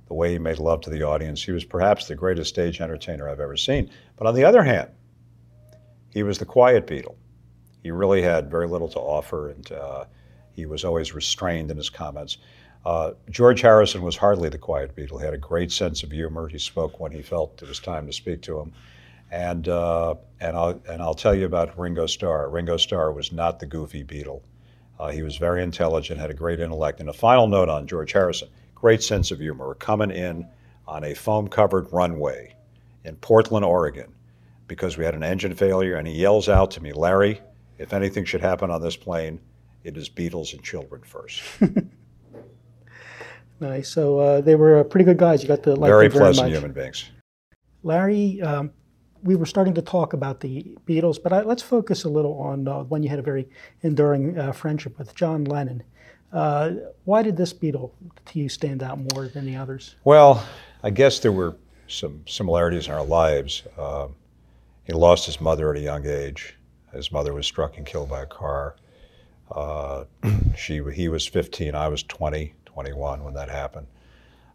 the 0.07 0.15
way 0.15 0.33
he 0.33 0.39
made 0.39 0.59
love 0.59 0.81
to 0.83 0.91
the 0.91 1.03
audience. 1.03 1.43
He 1.43 1.53
was 1.53 1.65
perhaps 1.65 2.07
the 2.07 2.15
greatest 2.15 2.51
stage 2.51 2.81
entertainer 2.81 3.29
I've 3.29 3.41
ever 3.41 3.57
seen. 3.57 3.91
But 4.17 4.27
on 4.27 4.35
the 4.35 4.45
other 4.45 4.63
hand, 4.63 4.91
he 6.11 6.23
was 6.23 6.39
the 6.39 6.47
quiet 6.47 6.87
Beatle. 6.87 7.17
He 7.83 7.91
really 7.91 8.23
had 8.23 8.51
very 8.51 8.67
little 8.67 8.89
to 8.89 8.99
offer, 8.99 9.51
and 9.51 9.71
uh, 9.73 10.05
he 10.53 10.67
was 10.67 10.85
always 10.85 11.15
restrained 11.15 11.71
in 11.71 11.77
his 11.77 11.91
comments. 11.91 12.39
Uh, 12.85 13.13
George 13.31 13.61
Harrison 13.61 14.03
was 14.03 14.17
hardly 14.17 14.49
the 14.49 14.59
quiet 14.59 14.97
Beatle. 14.97 15.19
He 15.19 15.25
had 15.25 15.35
a 15.35 15.39
great 15.39 15.71
sense 15.71 16.03
of 16.03 16.11
humor. 16.11 16.49
He 16.49 16.59
spoke 16.59 16.99
when 16.99 17.13
he 17.13 17.23
felt 17.23 17.63
it 17.63 17.69
was 17.69 17.79
time 17.79 18.07
to 18.07 18.13
speak 18.13 18.43
to 18.43 18.59
him. 18.59 18.73
And, 19.31 19.69
uh, 19.69 20.15
and, 20.41 20.57
I'll, 20.57 20.81
and 20.89 21.03
I'll 21.03 21.15
tell 21.15 21.35
you 21.35 21.45
about 21.45 21.79
Ringo 21.79 22.07
Starr. 22.07 22.49
Ringo 22.49 22.79
Starr 22.79 23.13
was 23.13 23.31
not 23.31 23.61
the 23.61 23.67
goofy 23.67 24.03
Beatle. 24.05 24.41
Uh, 24.99 25.09
he 25.09 25.23
was 25.23 25.37
very 25.37 25.63
intelligent, 25.63 26.19
had 26.19 26.31
a 26.31 26.35
great 26.35 26.61
intellect. 26.61 27.01
And 27.01 27.09
a 27.09 27.13
final 27.13 27.47
note 27.47 27.69
on 27.69 27.87
George 27.87 28.13
Harrison 28.13 28.49
great 28.79 29.03
sense 29.03 29.31
of 29.31 29.41
humor. 29.41 29.67
We're 29.67 29.75
coming 29.75 30.11
in 30.11 30.47
on 30.87 31.05
a 31.05 31.15
foam 31.15 31.49
covered 31.49 31.93
runway 31.93 32.55
in 33.05 33.17
Portland, 33.17 33.65
Oregon, 33.65 34.13
because 34.69 34.97
we 34.97 35.05
had 35.05 35.15
an 35.15 35.25
engine 35.25 35.55
failure. 35.55 35.97
And 35.97 36.07
he 36.07 36.15
yells 36.15 36.49
out 36.49 36.71
to 36.73 36.81
me, 36.81 36.93
Larry, 36.93 37.41
if 37.79 37.93
anything 37.93 38.25
should 38.25 38.41
happen 38.41 38.71
on 38.71 38.81
this 38.81 38.97
plane, 38.97 39.41
it 39.83 39.97
is 39.97 40.09
Beatles 40.09 40.53
and 40.53 40.63
children 40.63 41.03
first. 41.03 41.43
nice. 43.61 43.89
So 43.89 44.19
uh, 44.19 44.41
they 44.41 44.55
were 44.55 44.83
pretty 44.85 45.05
good 45.05 45.19
guys. 45.19 45.43
You 45.43 45.49
got 45.49 45.63
to 45.65 45.75
like 45.75 45.89
very 45.89 46.09
them 46.09 46.19
pleasant 46.19 46.49
very 46.49 46.57
human 46.57 46.73
beings. 46.73 47.11
Larry, 47.83 48.41
um, 48.43 48.71
we 49.23 49.37
were 49.37 49.47
starting 49.47 49.75
to 49.75 49.83
talk 49.83 50.13
about 50.13 50.41
the 50.41 50.65
Beatles, 50.87 51.23
but 51.23 51.33
I, 51.33 51.43
let's 51.43 51.63
focus 51.63 52.05
a 52.05 52.09
little 52.09 52.39
on 52.41 52.69
uh, 52.69 52.83
when 52.85 53.03
you 53.03 53.09
had 53.09 53.19
a 53.19 53.23
very 53.23 53.49
enduring 53.83 54.39
uh, 54.39 54.53
friendship 54.53 54.99
with 54.99 55.15
John 55.15 55.45
Lennon. 55.45 55.83
Uh, 56.33 56.73
why 57.05 57.23
did 57.23 57.37
this 57.37 57.53
Beatle 57.53 57.91
to 58.27 58.39
you 58.39 58.49
stand 58.49 58.83
out 58.83 58.99
more 59.15 59.29
than 59.29 59.47
the 59.47 59.57
others? 59.57 59.97
Well, 60.05 60.47
I 60.83 60.91
guess 60.91 61.19
there 61.21 61.33
were 61.33 61.57
some 61.89 62.23
similarities 62.27 62.87
in 62.87 62.93
our 62.93 63.05
lives. 63.05 63.63
Um, 63.79 64.15
he 64.85 64.93
lost 64.93 65.27
his 65.27 65.41
mother 65.41 65.71
at 65.71 65.77
a 65.77 65.81
young 65.81 66.07
age. 66.07 66.55
His 66.93 67.11
mother 67.11 67.33
was 67.33 67.47
struck 67.47 67.77
and 67.77 67.87
killed 67.87 68.11
by 68.11 68.23
a 68.23 68.27
car. 68.27 68.77
Uh, 69.51 70.05
she, 70.57 70.83
he 70.93 71.09
was 71.09 71.27
15, 71.27 71.75
I 71.75 71.89
was 71.89 72.03
20, 72.03 72.55
21 72.67 73.25
when 73.25 73.35
that 73.35 73.49
happened. 73.49 73.87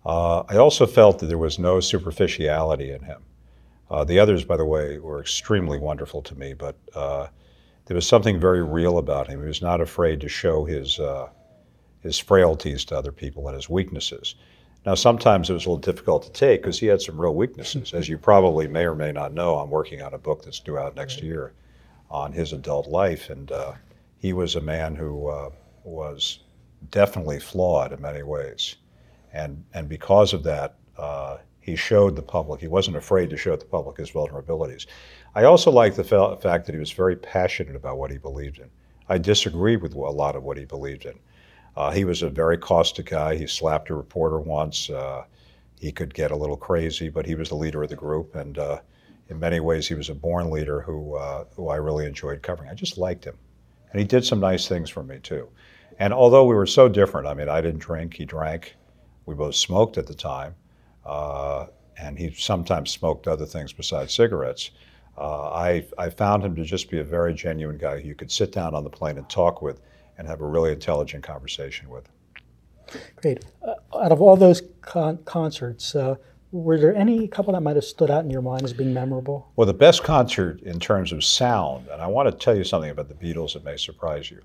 Uh, 0.06 0.42
I 0.42 0.58
also 0.58 0.86
felt 0.86 1.20
that 1.20 1.28
there 1.28 1.38
was 1.38 1.58
no 1.58 1.80
superficiality 1.80 2.92
in 2.92 3.02
him. 3.04 3.24
Uh, 3.94 4.04
the 4.04 4.18
others, 4.18 4.44
by 4.44 4.58
the 4.58 4.66
way, 4.66 4.98
were 4.98 5.22
extremely 5.22 5.78
wonderful 5.78 6.24
to 6.24 6.34
me, 6.34 6.54
but 6.54 6.76
uh, 6.96 7.28
there 7.86 7.94
was 7.94 8.08
something 8.08 8.40
very 8.40 8.64
real 8.64 8.98
about 8.98 9.28
him. 9.28 9.40
He 9.40 9.46
was 9.46 9.62
not 9.62 9.82
afraid 9.82 10.20
to 10.22 10.28
show 10.28 10.66
his, 10.66 11.00
uh, 11.00 11.30
his 12.00 12.18
frailties 12.18 12.86
to 12.86 12.98
other 12.98 13.12
people 13.12 13.48
and 13.48 13.56
his 13.56 13.70
weaknesses. 13.70 14.34
Now, 14.84 14.96
sometimes 14.96 15.48
it 15.48 15.54
was 15.54 15.68
a 15.68 15.70
little 15.70 15.78
difficult 15.78 16.24
to 16.24 16.32
take 16.32 16.64
because 16.64 16.80
he 16.80 16.88
had 16.88 17.04
some 17.04 17.22
real 17.22 17.36
weaknesses. 17.36 17.94
As 17.94 18.10
you 18.10 18.18
probably 18.18 18.68
may 18.68 18.84
or 18.86 18.96
may 18.96 19.12
not 19.12 19.32
know, 19.32 19.60
I'm 19.60 19.70
working 19.70 20.02
on 20.02 20.16
a 20.16 20.18
book 20.18 20.44
that's 20.44 20.60
due 20.60 20.80
out 20.80 20.96
next 20.96 21.22
year 21.22 21.54
on 22.10 22.32
his 22.32 22.52
adult 22.52 22.88
life, 22.88 23.30
and 23.30 23.52
uh, 23.52 23.74
he 24.18 24.34
was 24.34 24.56
a 24.56 24.62
man 24.62 24.96
who 24.96 25.28
uh, 25.28 25.52
was 25.84 26.40
definitely 26.90 27.40
flawed 27.40 27.94
in 27.94 28.02
many 28.02 28.24
ways. 28.24 28.76
And, 29.34 29.64
and 29.76 29.88
because 29.88 30.34
of 30.34 30.42
that, 30.46 30.78
uh, 30.98 31.38
he 31.64 31.78
showed 31.78 32.18
the 32.18 32.22
public, 32.22 32.60
he 32.60 32.68
wasn't 32.68 32.98
afraid 32.98 33.30
to 33.30 33.38
show 33.38 33.56
the 33.56 33.64
public 33.64 33.98
his 33.98 34.12
vulnerabilities. 34.12 34.86
I 35.34 35.46
also 35.46 35.72
like 35.72 35.96
the 35.96 36.04
fa- 36.04 36.38
fact 36.42 36.66
that 36.66 36.76
he 36.76 36.80
was 36.80 36.92
very 36.92 37.16
passionate 37.16 37.76
about 37.76 37.98
what 37.98 38.12
he 38.12 38.18
believed 38.18 38.60
in. 38.60 38.70
I 39.08 39.18
disagreed 39.18 39.82
with 39.82 39.96
a 39.96 39.98
lot 39.98 40.36
of 40.36 40.44
what 40.44 40.58
he 40.58 40.66
believed 40.66 41.06
in. 41.06 41.18
Uh, 41.78 41.92
he 41.92 42.04
was 42.04 42.22
a 42.22 42.30
very 42.30 42.58
caustic 42.58 43.08
guy. 43.08 43.36
He 43.36 43.48
slapped 43.48 43.90
a 43.90 43.96
reporter 43.96 44.40
once. 44.40 44.90
Uh, 44.90 45.24
he 45.80 45.92
could 45.92 46.14
get 46.14 46.32
a 46.32 46.36
little 46.36 46.58
crazy, 46.58 47.08
but 47.08 47.26
he 47.26 47.36
was 47.36 47.50
the 47.50 47.56
leader 47.56 47.82
of 47.82 47.90
the 47.90 47.96
group, 47.96 48.36
and 48.36 48.58
uh, 48.58 48.80
in 49.30 49.40
many 49.40 49.60
ways, 49.62 49.88
he 49.88 49.96
was 49.96 50.10
a 50.10 50.16
born 50.16 50.52
leader 50.52 50.82
who 50.82 51.16
uh, 51.16 51.46
who 51.56 51.70
I 51.70 51.78
really 51.78 52.06
enjoyed 52.06 52.42
covering. 52.42 52.70
I 52.70 52.74
just 52.74 52.98
liked 52.98 53.24
him, 53.24 53.38
and 53.92 54.00
he 54.00 54.06
did 54.06 54.26
some 54.26 54.40
nice 54.42 54.68
things 54.68 54.90
for 54.90 55.04
me 55.04 55.20
too. 55.20 55.48
And 56.00 56.14
although 56.14 56.46
we 56.46 56.56
were 56.56 56.68
so 56.68 56.90
different, 56.90 57.28
I 57.28 57.34
mean, 57.34 57.50
I 57.50 57.62
didn't 57.62 57.80
drink, 57.80 58.14
he 58.16 58.26
drank. 58.26 58.76
We 59.26 59.36
both 59.36 59.56
smoked 59.56 59.98
at 59.98 60.08
the 60.08 60.14
time. 60.14 60.56
Uh, 61.06 61.68
and 61.98 62.18
he 62.18 62.34
sometimes 62.34 62.92
smoked 62.92 63.28
other 63.28 63.46
things 63.46 63.74
besides 63.74 64.14
cigarettes. 64.14 64.72
Uh, 65.18 65.50
I, 65.50 65.86
I 65.98 66.10
found 66.10 66.44
him 66.44 66.56
to 66.56 66.64
just 66.64 66.90
be 66.90 67.00
a 67.00 67.04
very 67.04 67.34
genuine 67.34 67.78
guy 67.78 68.00
who 68.00 68.08
you 68.08 68.16
could 68.16 68.32
sit 68.32 68.52
down 68.52 68.74
on 68.74 68.84
the 68.84 68.90
plane 68.90 69.18
and 69.18 69.30
talk 69.30 69.62
with 69.62 69.82
and 70.18 70.28
have 70.28 70.42
a 70.42 70.48
really 70.48 70.72
intelligent 70.72 71.24
conversation 71.24 71.90
with. 71.90 72.10
Great. 73.16 73.46
Uh, 73.62 73.74
out 73.96 74.12
of 74.12 74.22
all 74.22 74.36
those 74.36 74.62
con- 74.82 75.20
concerts, 75.26 75.96
uh, 75.96 76.16
were 76.52 76.80
there 76.80 76.96
any 76.96 77.28
couple 77.28 77.54
that 77.54 77.62
might 77.62 77.76
have 77.76 77.86
stood 77.86 78.12
out 78.12 78.24
in 78.24 78.30
your 78.30 78.42
mind 78.42 78.64
as 78.64 78.74
being 78.74 78.94
memorable? 78.94 79.52
Well, 79.56 79.66
the 79.66 79.74
best 79.74 80.04
concert 80.04 80.62
in 80.62 80.80
terms 80.80 81.12
of 81.12 81.24
sound, 81.24 81.88
and 81.88 82.02
I 82.02 82.08
want 82.08 82.30
to 82.30 82.38
tell 82.38 82.56
you 82.56 82.64
something 82.64 82.92
about 82.92 83.08
the 83.08 83.16
Beatles 83.16 83.54
that 83.54 83.64
may 83.64 83.78
surprise 83.78 84.30
you. 84.30 84.40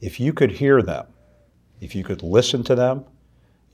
If 0.00 0.18
you 0.18 0.32
could 0.32 0.50
hear 0.50 0.82
them, 0.82 1.06
if 1.80 1.94
you 1.94 2.02
could 2.02 2.22
listen 2.22 2.64
to 2.64 2.74
them, 2.74 3.04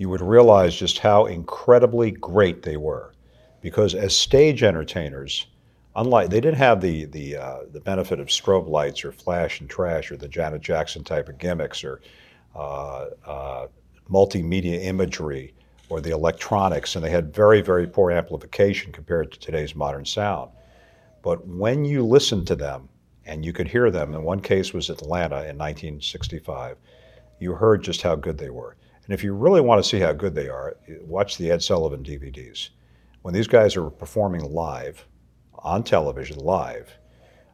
you 0.02 0.08
would 0.08 0.20
realize 0.20 0.74
just 0.74 0.98
how 0.98 1.26
incredibly 1.26 2.10
great 2.10 2.62
they 2.62 2.76
were. 2.76 3.14
Because 3.60 3.94
as 3.94 4.16
stage 4.16 4.64
entertainers, 4.64 5.46
unlike 5.94 6.28
they 6.28 6.40
didn't 6.40 6.58
have 6.58 6.80
the 6.80 7.04
the 7.04 7.36
uh, 7.36 7.58
the 7.70 7.78
benefit 7.78 8.18
of 8.18 8.26
strobe 8.26 8.68
lights 8.68 9.04
or 9.04 9.12
flash 9.12 9.60
and 9.60 9.70
trash 9.70 10.10
or 10.10 10.16
the 10.16 10.26
Janet 10.26 10.60
Jackson 10.60 11.04
type 11.04 11.28
of 11.28 11.38
gimmicks 11.38 11.84
or 11.84 12.00
uh, 12.56 13.10
uh, 13.24 13.66
multimedia 14.10 14.82
imagery 14.82 15.54
or 15.88 16.00
the 16.00 16.10
electronics, 16.10 16.96
and 16.96 17.04
they 17.04 17.10
had 17.10 17.32
very 17.32 17.60
very 17.60 17.86
poor 17.86 18.10
amplification 18.10 18.90
compared 18.90 19.30
to 19.30 19.38
today's 19.38 19.76
modern 19.76 20.04
sound. 20.04 20.50
But 21.22 21.46
when 21.46 21.84
you 21.84 22.04
listened 22.04 22.48
to 22.48 22.56
them 22.56 22.88
and 23.24 23.44
you 23.44 23.52
could 23.52 23.68
hear 23.68 23.88
them, 23.92 24.14
in 24.14 24.24
one 24.24 24.40
case 24.40 24.72
was 24.72 24.90
Atlanta 24.90 25.46
in 25.48 25.56
1965, 25.56 26.76
you 27.38 27.52
heard 27.52 27.84
just 27.84 28.02
how 28.02 28.16
good 28.16 28.38
they 28.38 28.50
were. 28.50 28.76
And 29.04 29.14
if 29.14 29.24
you 29.24 29.34
really 29.34 29.60
want 29.60 29.82
to 29.82 29.88
see 29.88 29.98
how 29.98 30.12
good 30.12 30.34
they 30.34 30.48
are, 30.48 30.76
watch 31.02 31.36
the 31.36 31.50
Ed 31.50 31.62
Sullivan 31.62 32.04
DVDs. 32.04 32.70
When 33.22 33.34
these 33.34 33.48
guys 33.48 33.76
are 33.76 33.90
performing 33.90 34.42
live, 34.52 35.06
on 35.62 35.82
television 35.82 36.38
live. 36.38 36.90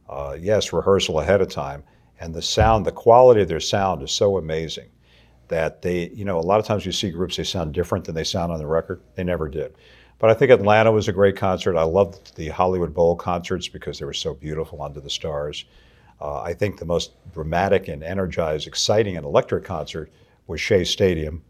Uh, 0.08 0.36
yes, 0.38 0.72
rehearsal 0.72 1.20
ahead 1.20 1.40
of 1.40 1.48
time, 1.48 1.82
and 2.20 2.34
the 2.34 2.42
sound, 2.42 2.84
the 2.86 2.92
quality 2.92 3.42
of 3.42 3.48
their 3.48 3.60
sound 3.60 4.02
is 4.02 4.10
so 4.10 4.38
amazing 4.38 4.88
that 5.48 5.82
they, 5.82 6.08
you 6.10 6.24
know, 6.24 6.38
a 6.38 6.40
lot 6.40 6.60
of 6.60 6.66
times 6.66 6.84
you 6.84 6.92
see 6.92 7.10
groups 7.10 7.36
they 7.36 7.44
sound 7.44 7.72
different 7.72 8.04
than 8.04 8.14
they 8.14 8.24
sound 8.24 8.52
on 8.52 8.58
the 8.58 8.66
record. 8.66 9.00
They 9.14 9.24
never 9.24 9.48
did. 9.48 9.76
But 10.18 10.30
I 10.30 10.34
think 10.34 10.50
Atlanta 10.50 10.90
was 10.90 11.08
a 11.08 11.12
great 11.12 11.36
concert. 11.36 11.76
I 11.76 11.84
loved 11.84 12.34
the 12.36 12.48
Hollywood 12.48 12.92
Bowl 12.92 13.14
concerts 13.14 13.68
because 13.68 13.98
they 13.98 14.04
were 14.04 14.12
so 14.12 14.34
beautiful 14.34 14.82
under 14.82 15.00
the 15.00 15.08
stars. 15.08 15.64
Uh, 16.20 16.42
I 16.42 16.52
think 16.52 16.78
the 16.78 16.84
most 16.84 17.12
dramatic 17.32 17.88
and 17.88 18.02
energized, 18.02 18.66
exciting, 18.66 19.16
and 19.16 19.24
electric 19.24 19.64
concert 19.64 20.10
was 20.48 20.60
Shea 20.60 20.82
Stadium 20.82 21.42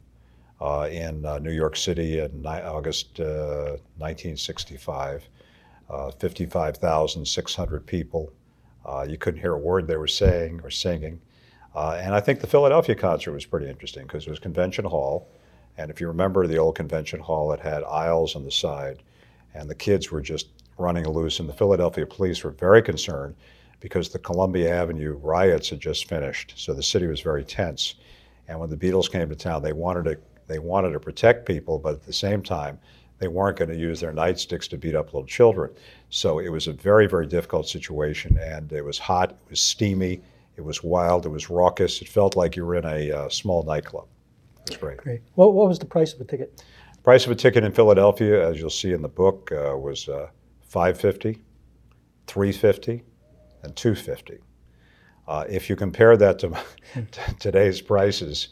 uh, 0.61 0.88
in 0.90 1.25
uh, 1.25 1.38
New 1.38 1.52
York 1.52 1.76
City 1.76 2.19
in 2.19 2.45
August 2.45 3.19
1965. 3.19 5.23
Uh, 5.23 5.26
uh, 5.90 6.11
55,600 6.11 7.87
people. 7.87 8.31
Uh, 8.85 9.07
you 9.09 9.17
couldn't 9.17 9.40
hear 9.40 9.55
a 9.55 9.59
word 9.59 9.87
they 9.87 9.97
were 9.97 10.07
saying 10.07 10.61
or 10.62 10.71
singing. 10.71 11.19
And 11.75 12.14
I 12.14 12.21
think 12.21 12.40
the 12.40 12.47
Philadelphia 12.47 12.95
concert 12.95 13.33
was 13.33 13.47
pretty 13.47 13.69
interesting 13.69 14.02
because 14.02 14.26
it 14.26 14.31
was 14.31 14.38
Convention 14.38 14.85
Hall. 14.85 15.31
And 15.78 15.90
if 15.90 16.00
you 16.00 16.09
remember 16.09 16.47
the 16.47 16.59
old 16.59 16.75
Convention 16.75 17.21
Hall, 17.21 17.52
it 17.52 17.61
had 17.61 17.85
aisles 17.85 18.35
on 18.35 18.45
the 18.45 18.50
side, 18.50 19.02
and 19.55 19.71
the 19.71 19.76
kids 19.76 20.11
were 20.11 20.21
just 20.21 20.49
running 20.76 21.09
loose. 21.09 21.38
And 21.38 21.49
the 21.49 21.55
Philadelphia 21.55 22.05
police 22.05 22.43
were 22.43 22.50
very 22.50 22.83
concerned 22.83 23.37
because 23.81 24.09
the 24.09 24.19
Columbia 24.19 24.75
Avenue 24.75 25.17
riots 25.23 25.71
had 25.71 25.81
just 25.81 26.09
finished. 26.09 26.55
So 26.57 26.75
the 26.75 26.83
city 26.83 27.07
was 27.07 27.21
very 27.21 27.45
tense. 27.45 27.95
And 28.49 28.59
when 28.59 28.71
the 28.71 28.76
Beatles 28.76 29.11
came 29.11 29.28
to 29.28 29.37
town, 29.37 29.62
they 29.62 29.73
wanted 29.73 30.05
to 30.05 30.19
they 30.49 30.59
wanted 30.59 30.93
to 30.93 31.00
protect 31.00 31.47
people, 31.47 31.78
but 31.78 31.93
at 31.93 32.02
the 32.05 32.12
same 32.12 32.43
time, 32.43 32.78
they 33.19 33.28
weren't 33.28 33.59
going 33.59 33.69
to 33.69 33.76
use 33.76 34.00
their 34.00 34.12
nightsticks 34.12 34.69
to 34.71 34.78
beat 34.78 34.95
up 34.95 35.07
little 35.07 35.26
children. 35.26 35.71
So 36.09 36.38
it 36.38 36.49
was 36.49 36.69
a 36.69 36.73
very, 36.73 37.07
very 37.07 37.26
difficult 37.26 37.69
situation, 37.69 38.38
and 38.38 38.73
it 38.73 38.83
was 38.83 38.99
hot, 38.99 39.33
it 39.33 39.50
was 39.50 39.61
steamy, 39.61 40.23
it 40.57 40.64
was 40.64 40.83
wild, 40.83 41.26
it 41.26 41.28
was 41.28 41.50
raucous. 41.50 42.00
It 42.00 42.09
felt 42.09 42.35
like 42.35 42.57
you 42.57 42.64
were 42.64 42.76
in 42.76 42.85
a 42.87 43.12
uh, 43.12 43.28
small 43.28 43.62
nightclub. 43.62 44.07
It 44.62 44.71
was 44.71 44.76
great. 44.78 44.97
Great. 44.99 45.21
What, 45.35 45.52
what 45.52 45.69
was 45.69 45.78
the 45.78 45.87
price 45.87 46.14
of 46.14 46.21
a 46.21 46.25
ticket? 46.25 46.62
The 46.97 47.02
price 47.02 47.26
of 47.26 47.33
a 47.33 47.35
ticket 47.35 47.64
in 47.64 47.73
Philadelphia, 47.73 48.49
as 48.49 48.59
you'll 48.59 48.71
see 48.71 48.93
in 48.93 49.02
the 49.02 49.09
book, 49.09 49.52
uh, 49.52 49.76
was 49.76 50.09
uh, 50.09 50.28
550 50.62 51.43
350 52.26 53.02
and 53.62 53.75
250 53.75 54.38
uh, 55.28 55.44
If 55.49 55.70
you 55.70 55.76
compare 55.76 56.16
that 56.16 56.38
to 56.40 56.58
today's 57.38 57.80
prices, 57.80 58.49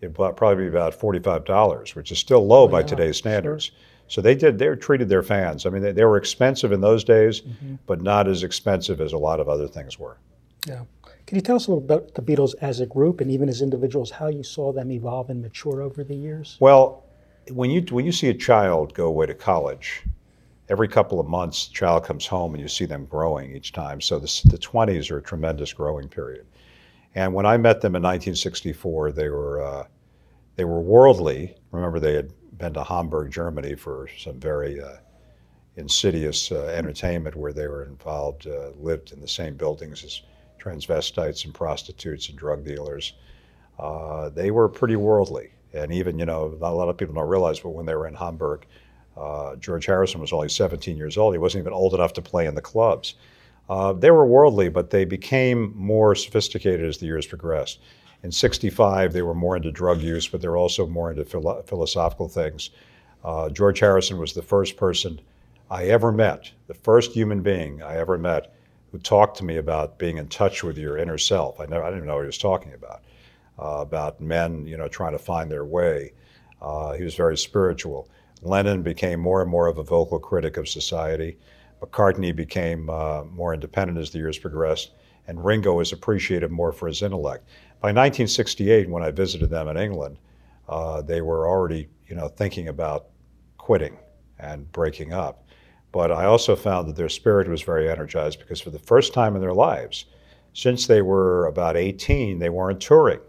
it'd 0.00 0.14
probably 0.14 0.56
be 0.56 0.68
about 0.68 0.98
$45, 0.98 1.94
which 1.96 2.12
is 2.12 2.18
still 2.18 2.46
low 2.46 2.68
by 2.68 2.82
today's 2.82 3.16
standards. 3.16 3.64
Sure. 3.64 3.74
So 4.08 4.20
they 4.22 4.34
did. 4.34 4.58
They 4.58 4.74
treated 4.76 5.08
their 5.08 5.22
fans. 5.22 5.66
I 5.66 5.70
mean, 5.70 5.82
they, 5.82 5.92
they 5.92 6.04
were 6.04 6.16
expensive 6.16 6.72
in 6.72 6.80
those 6.80 7.04
days, 7.04 7.42
mm-hmm. 7.42 7.74
but 7.86 8.00
not 8.00 8.26
as 8.26 8.42
expensive 8.42 9.00
as 9.00 9.12
a 9.12 9.18
lot 9.18 9.40
of 9.40 9.48
other 9.48 9.68
things 9.68 9.98
were. 9.98 10.18
Yeah. 10.66 10.84
Can 11.26 11.36
you 11.36 11.42
tell 11.42 11.56
us 11.56 11.66
a 11.66 11.70
little 11.70 11.84
about 11.84 12.14
the 12.14 12.22
Beatles 12.22 12.54
as 12.62 12.80
a 12.80 12.86
group 12.86 13.20
and 13.20 13.30
even 13.30 13.50
as 13.50 13.60
individuals, 13.60 14.10
how 14.10 14.28
you 14.28 14.42
saw 14.42 14.72
them 14.72 14.90
evolve 14.90 15.28
and 15.28 15.42
mature 15.42 15.82
over 15.82 16.02
the 16.02 16.14
years? 16.14 16.56
Well, 16.58 17.04
when 17.50 17.70
you 17.70 17.82
when 17.90 18.06
you 18.06 18.12
see 18.12 18.28
a 18.28 18.34
child 18.34 18.94
go 18.94 19.06
away 19.06 19.26
to 19.26 19.34
college, 19.34 20.04
every 20.68 20.88
couple 20.88 21.20
of 21.20 21.26
months, 21.26 21.68
the 21.68 21.74
child 21.74 22.04
comes 22.04 22.26
home 22.26 22.54
and 22.54 22.62
you 22.62 22.68
see 22.68 22.84
them 22.84 23.06
growing 23.06 23.54
each 23.54 23.72
time. 23.72 24.00
So 24.00 24.18
the, 24.18 24.42
the 24.46 24.58
20s 24.58 25.10
are 25.10 25.18
a 25.18 25.22
tremendous 25.22 25.72
growing 25.72 26.08
period. 26.08 26.46
And 27.14 27.32
when 27.32 27.46
I 27.46 27.56
met 27.56 27.80
them 27.80 27.96
in 27.96 28.02
1964, 28.02 29.12
they 29.12 29.28
were 29.28 29.62
uh, 29.62 29.84
they 30.56 30.64
were 30.64 30.80
worldly. 30.80 31.54
Remember, 31.70 32.00
they 32.00 32.14
had 32.14 32.32
been 32.58 32.74
to 32.74 32.84
Hamburg, 32.84 33.30
Germany 33.30 33.76
for 33.76 34.08
some 34.18 34.38
very 34.40 34.80
uh, 34.80 34.96
insidious 35.76 36.50
uh, 36.50 36.64
entertainment 36.66 37.36
where 37.36 37.52
they 37.52 37.68
were 37.68 37.84
involved, 37.84 38.46
uh, 38.46 38.70
lived 38.76 39.12
in 39.12 39.20
the 39.20 39.28
same 39.28 39.56
buildings 39.56 40.04
as 40.04 40.22
transvestites 40.60 41.44
and 41.44 41.54
prostitutes 41.54 42.28
and 42.28 42.36
drug 42.36 42.64
dealers. 42.64 43.14
Uh, 43.78 44.28
they 44.30 44.50
were 44.50 44.68
pretty 44.68 44.96
worldly. 44.96 45.50
And 45.72 45.92
even, 45.92 46.18
you 46.18 46.26
know, 46.26 46.56
not 46.60 46.72
a 46.72 46.74
lot 46.74 46.88
of 46.88 46.96
people 46.96 47.14
don't 47.14 47.28
realize, 47.28 47.60
but 47.60 47.70
when 47.70 47.86
they 47.86 47.94
were 47.94 48.08
in 48.08 48.14
Hamburg, 48.14 48.66
uh, 49.18 49.56
George 49.56 49.86
Harrison 49.86 50.20
was 50.20 50.32
only 50.32 50.48
17 50.48 50.96
years 50.96 51.16
old. 51.16 51.34
He 51.34 51.38
wasn't 51.38 51.62
even 51.62 51.72
old 51.72 51.94
enough 51.94 52.12
to 52.14 52.22
play 52.22 52.46
in 52.46 52.54
the 52.54 52.62
clubs. 52.62 53.14
Uh, 53.68 53.92
they 53.92 54.10
were 54.10 54.26
worldly, 54.26 54.68
but 54.68 54.90
they 54.90 55.04
became 55.04 55.72
more 55.76 56.14
sophisticated 56.14 56.86
as 56.86 56.98
the 56.98 57.06
years 57.06 57.26
progressed. 57.26 57.80
In 58.22 58.32
65, 58.32 59.12
they 59.12 59.22
were 59.22 59.34
more 59.34 59.56
into 59.56 59.70
drug 59.70 60.00
use, 60.00 60.26
but 60.26 60.40
they 60.40 60.48
were 60.48 60.56
also 60.56 60.86
more 60.86 61.10
into 61.10 61.24
philo- 61.24 61.62
philosophical 61.62 62.28
things. 62.28 62.70
Uh, 63.24 63.48
George 63.50 63.80
Harrison 63.80 64.18
was 64.18 64.32
the 64.32 64.42
first 64.42 64.76
person 64.76 65.20
I 65.70 65.84
ever 65.86 66.10
met, 66.12 66.50
the 66.66 66.74
first 66.74 67.12
human 67.12 67.42
being 67.42 67.82
I 67.82 67.96
ever 67.96 68.16
met 68.16 68.54
who 68.90 68.98
talked 68.98 69.36
to 69.38 69.44
me 69.44 69.56
about 69.58 69.98
being 69.98 70.16
in 70.16 70.28
touch 70.28 70.64
with 70.64 70.78
your 70.78 70.96
inner 70.96 71.18
self. 71.18 71.60
I, 71.60 71.66
never, 71.66 71.82
I 71.82 71.88
didn't 71.88 71.98
even 71.98 72.08
know 72.08 72.14
what 72.14 72.22
he 72.22 72.26
was 72.26 72.38
talking 72.38 72.72
about, 72.72 73.02
uh, 73.58 73.82
about 73.82 74.20
men, 74.20 74.66
you 74.66 74.76
know, 74.76 74.88
trying 74.88 75.12
to 75.12 75.18
find 75.18 75.50
their 75.50 75.64
way. 75.64 76.12
Uh, 76.62 76.92
he 76.94 77.04
was 77.04 77.14
very 77.14 77.36
spiritual. 77.36 78.08
Lennon 78.42 78.82
became 78.82 79.20
more 79.20 79.42
and 79.42 79.50
more 79.50 79.66
of 79.66 79.78
a 79.78 79.82
vocal 79.82 80.18
critic 80.18 80.56
of 80.56 80.68
society. 80.68 81.38
McCartney 81.80 82.34
became 82.34 82.90
uh, 82.90 83.24
more 83.24 83.54
independent 83.54 83.98
as 83.98 84.10
the 84.10 84.18
years 84.18 84.38
progressed, 84.38 84.92
and 85.26 85.44
Ringo 85.44 85.74
was 85.74 85.92
appreciated 85.92 86.50
more 86.50 86.72
for 86.72 86.88
his 86.88 87.02
intellect. 87.02 87.48
By 87.80 87.88
1968, 87.88 88.88
when 88.90 89.02
I 89.02 89.10
visited 89.10 89.50
them 89.50 89.68
in 89.68 89.76
England, 89.76 90.18
uh, 90.68 91.02
they 91.02 91.20
were 91.20 91.48
already, 91.48 91.88
you 92.06 92.16
know, 92.16 92.28
thinking 92.28 92.68
about 92.68 93.06
quitting 93.56 93.96
and 94.38 94.70
breaking 94.72 95.12
up. 95.12 95.46
But 95.92 96.12
I 96.12 96.24
also 96.24 96.54
found 96.56 96.88
that 96.88 96.96
their 96.96 97.08
spirit 97.08 97.48
was 97.48 97.62
very 97.62 97.90
energized 97.90 98.38
because 98.38 98.60
for 98.60 98.70
the 98.70 98.78
first 98.78 99.14
time 99.14 99.34
in 99.34 99.40
their 99.40 99.54
lives, 99.54 100.04
since 100.52 100.86
they 100.86 101.02
were 101.02 101.46
about 101.46 101.76
18, 101.76 102.38
they 102.38 102.50
weren't 102.50 102.80
touring. 102.80 103.20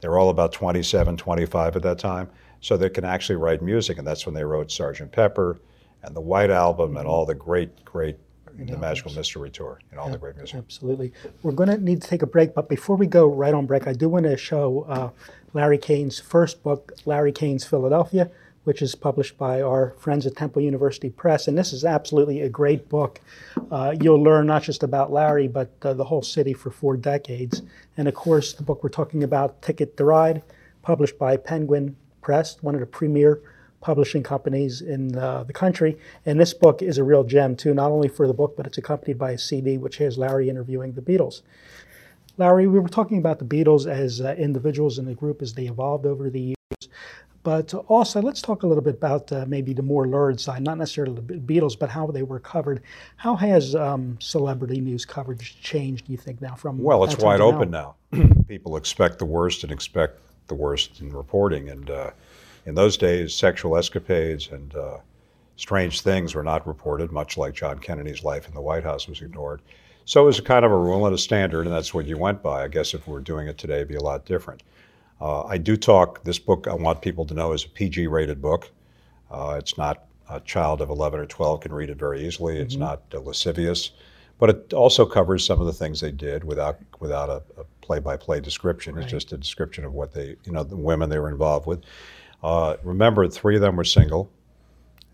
They 0.00 0.08
were 0.08 0.18
all 0.18 0.30
about 0.30 0.52
27, 0.52 1.16
25 1.16 1.76
at 1.76 1.82
that 1.82 1.98
time, 1.98 2.28
so 2.66 2.76
they 2.76 2.90
can 2.90 3.04
actually 3.04 3.36
write 3.36 3.62
music, 3.62 3.96
and 3.96 4.04
that's 4.04 4.26
when 4.26 4.34
they 4.34 4.42
wrote 4.42 4.66
Sgt. 4.66 5.12
Pepper 5.12 5.56
and 6.02 6.16
the 6.16 6.20
White 6.20 6.50
Album 6.50 6.96
and 6.96 7.06
all 7.06 7.24
the 7.24 7.32
great, 7.32 7.84
great 7.84 8.16
the 8.58 8.76
Magical 8.76 9.12
Mystery 9.12 9.50
Tour 9.50 9.78
and 9.92 10.00
all 10.00 10.06
yeah, 10.06 10.12
the 10.12 10.18
great 10.18 10.36
music. 10.36 10.56
Absolutely. 10.56 11.12
We're 11.44 11.52
going 11.52 11.68
to 11.68 11.78
need 11.78 12.02
to 12.02 12.08
take 12.08 12.22
a 12.22 12.26
break, 12.26 12.54
but 12.54 12.68
before 12.68 12.96
we 12.96 13.06
go 13.06 13.28
right 13.28 13.54
on 13.54 13.66
break, 13.66 13.86
I 13.86 13.92
do 13.92 14.08
want 14.08 14.24
to 14.24 14.36
show 14.36 14.84
uh, 14.88 15.10
Larry 15.52 15.78
Kane's 15.78 16.18
first 16.18 16.64
book, 16.64 16.92
Larry 17.04 17.30
Kane's 17.30 17.64
Philadelphia, 17.64 18.32
which 18.64 18.82
is 18.82 18.96
published 18.96 19.38
by 19.38 19.62
our 19.62 19.94
friends 19.98 20.26
at 20.26 20.34
Temple 20.34 20.60
University 20.60 21.08
Press. 21.08 21.46
And 21.46 21.56
this 21.56 21.72
is 21.72 21.84
absolutely 21.84 22.40
a 22.40 22.48
great 22.48 22.88
book. 22.88 23.20
Uh, 23.70 23.94
you'll 24.00 24.20
learn 24.20 24.46
not 24.46 24.64
just 24.64 24.82
about 24.82 25.12
Larry, 25.12 25.46
but 25.46 25.70
uh, 25.82 25.94
the 25.94 26.04
whole 26.04 26.22
city 26.22 26.52
for 26.52 26.72
four 26.72 26.96
decades. 26.96 27.62
And 27.96 28.08
of 28.08 28.14
course, 28.14 28.54
the 28.54 28.64
book 28.64 28.82
we're 28.82 28.88
talking 28.88 29.22
about, 29.22 29.62
Ticket 29.62 29.96
to 29.98 30.04
Ride, 30.04 30.42
published 30.82 31.16
by 31.16 31.36
Penguin 31.36 31.94
Press, 32.26 32.60
one 32.60 32.74
of 32.74 32.80
the 32.80 32.86
premier 32.88 33.40
publishing 33.80 34.24
companies 34.24 34.80
in 34.80 35.16
uh, 35.16 35.44
the 35.44 35.52
country. 35.52 35.96
And 36.24 36.40
this 36.40 36.52
book 36.52 36.82
is 36.82 36.98
a 36.98 37.04
real 37.04 37.22
gem, 37.22 37.54
too, 37.54 37.72
not 37.72 37.92
only 37.92 38.08
for 38.08 38.26
the 38.26 38.34
book, 38.34 38.56
but 38.56 38.66
it's 38.66 38.78
accompanied 38.78 39.16
by 39.16 39.30
a 39.30 39.38
CD 39.38 39.78
which 39.78 39.98
has 39.98 40.18
Larry 40.18 40.48
interviewing 40.48 40.94
the 40.94 41.00
Beatles. 41.00 41.42
Larry, 42.36 42.66
we 42.66 42.80
were 42.80 42.88
talking 42.88 43.18
about 43.18 43.38
the 43.38 43.44
Beatles 43.44 43.86
as 43.86 44.20
uh, 44.20 44.34
individuals 44.36 44.98
in 44.98 45.04
the 45.04 45.14
group 45.14 45.40
as 45.40 45.54
they 45.54 45.66
evolved 45.66 46.04
over 46.04 46.28
the 46.28 46.40
years. 46.40 46.88
But 47.44 47.72
also, 47.86 48.20
let's 48.20 48.42
talk 48.42 48.64
a 48.64 48.66
little 48.66 48.82
bit 48.82 48.94
about 48.96 49.30
uh, 49.30 49.44
maybe 49.46 49.72
the 49.72 49.84
more 49.84 50.08
lurid 50.08 50.40
side, 50.40 50.62
not 50.62 50.78
necessarily 50.78 51.14
the 51.14 51.34
Beatles, 51.34 51.78
but 51.78 51.90
how 51.90 52.08
they 52.08 52.24
were 52.24 52.40
covered. 52.40 52.82
How 53.18 53.36
has 53.36 53.76
um, 53.76 54.16
celebrity 54.18 54.80
news 54.80 55.04
coverage 55.04 55.60
changed, 55.62 56.06
do 56.06 56.12
you 56.12 56.18
think, 56.18 56.42
now 56.42 56.56
from 56.56 56.82
Well, 56.82 57.04
it's 57.04 57.18
wide 57.18 57.40
open 57.40 57.70
now. 57.70 57.94
People 58.48 58.76
expect 58.76 59.20
the 59.20 59.26
worst 59.26 59.62
and 59.62 59.70
expect 59.70 60.18
the 60.48 60.54
worst 60.54 61.00
in 61.00 61.12
reporting. 61.12 61.68
And 61.68 61.90
uh, 61.90 62.10
in 62.64 62.74
those 62.74 62.96
days, 62.96 63.34
sexual 63.34 63.76
escapades 63.76 64.48
and 64.48 64.74
uh, 64.74 64.98
strange 65.56 66.00
things 66.00 66.34
were 66.34 66.42
not 66.42 66.66
reported, 66.66 67.12
much 67.12 67.36
like 67.36 67.54
John 67.54 67.78
Kennedy's 67.78 68.24
life 68.24 68.48
in 68.48 68.54
the 68.54 68.60
White 68.60 68.84
House 68.84 69.08
was 69.08 69.22
ignored. 69.22 69.62
So 70.04 70.22
it 70.22 70.26
was 70.26 70.38
a 70.38 70.42
kind 70.42 70.64
of 70.64 70.70
a 70.70 70.76
rule 70.76 71.06
and 71.06 71.14
a 71.14 71.18
standard, 71.18 71.66
and 71.66 71.74
that's 71.74 71.92
what 71.92 72.06
you 72.06 72.16
went 72.16 72.42
by. 72.42 72.62
I 72.62 72.68
guess 72.68 72.94
if 72.94 73.06
we 73.06 73.12
were 73.12 73.20
doing 73.20 73.48
it 73.48 73.58
today, 73.58 73.76
it'd 73.76 73.88
be 73.88 73.96
a 73.96 74.02
lot 74.02 74.24
different. 74.24 74.62
Uh, 75.20 75.44
I 75.44 75.58
do 75.58 75.76
talk, 75.76 76.22
this 76.24 76.38
book, 76.38 76.68
I 76.68 76.74
want 76.74 77.02
people 77.02 77.24
to 77.26 77.34
know, 77.34 77.52
is 77.52 77.64
a 77.64 77.68
PG 77.68 78.06
rated 78.06 78.40
book. 78.40 78.70
Uh, 79.30 79.56
it's 79.58 79.76
not 79.76 80.04
a 80.28 80.40
child 80.40 80.80
of 80.80 80.90
11 80.90 81.18
or 81.18 81.26
12 81.26 81.60
can 81.60 81.72
read 81.72 81.90
it 81.90 81.98
very 81.98 82.26
easily. 82.26 82.58
It's 82.58 82.76
not 82.76 83.02
uh, 83.14 83.20
lascivious, 83.20 83.92
but 84.38 84.50
it 84.50 84.72
also 84.72 85.06
covers 85.06 85.44
some 85.44 85.60
of 85.60 85.66
the 85.66 85.72
things 85.72 86.00
they 86.00 86.12
did 86.12 86.44
without 86.44 86.78
without 87.00 87.30
a 87.30 87.42
play 87.58 87.64
by 87.88 88.16
play 88.16 88.40
description. 88.40 88.98
It's 88.98 89.10
just 89.10 89.32
a 89.32 89.38
description 89.38 89.84
of 89.84 89.92
what 89.92 90.12
they, 90.12 90.36
you 90.44 90.52
know, 90.52 90.64
the 90.64 90.76
women 90.76 91.08
they 91.10 91.18
were 91.18 91.30
involved 91.30 91.66
with. 91.66 91.82
Uh, 92.42 92.76
remember, 92.82 93.26
three 93.28 93.56
of 93.56 93.62
them 93.62 93.76
were 93.76 93.84
single, 93.84 94.30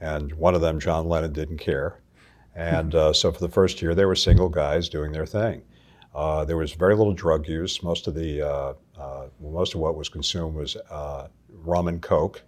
and 0.00 0.32
one 0.34 0.54
of 0.54 0.60
them, 0.60 0.80
John 0.80 1.08
Lennon, 1.08 1.32
didn't 1.32 1.58
care. 1.58 2.00
And 2.54 2.94
uh, 2.94 3.12
so 3.12 3.32
for 3.32 3.40
the 3.40 3.48
first 3.48 3.80
year, 3.80 3.94
they 3.94 4.04
were 4.04 4.16
single 4.16 4.48
guys 4.48 4.88
doing 4.88 5.12
their 5.12 5.26
thing. 5.26 5.62
Uh, 6.14 6.44
there 6.44 6.56
was 6.56 6.72
very 6.72 6.94
little 6.94 7.14
drug 7.14 7.48
use. 7.48 7.82
Most 7.82 8.06
of 8.06 8.14
the 8.14 8.42
uh, 8.42 8.74
uh, 8.98 9.26
most 9.40 9.74
of 9.74 9.80
what 9.80 9.96
was 9.96 10.08
consumed 10.08 10.54
was 10.54 10.76
uh, 10.90 11.28
rum 11.48 11.88
and 11.88 12.02
coke, 12.02 12.42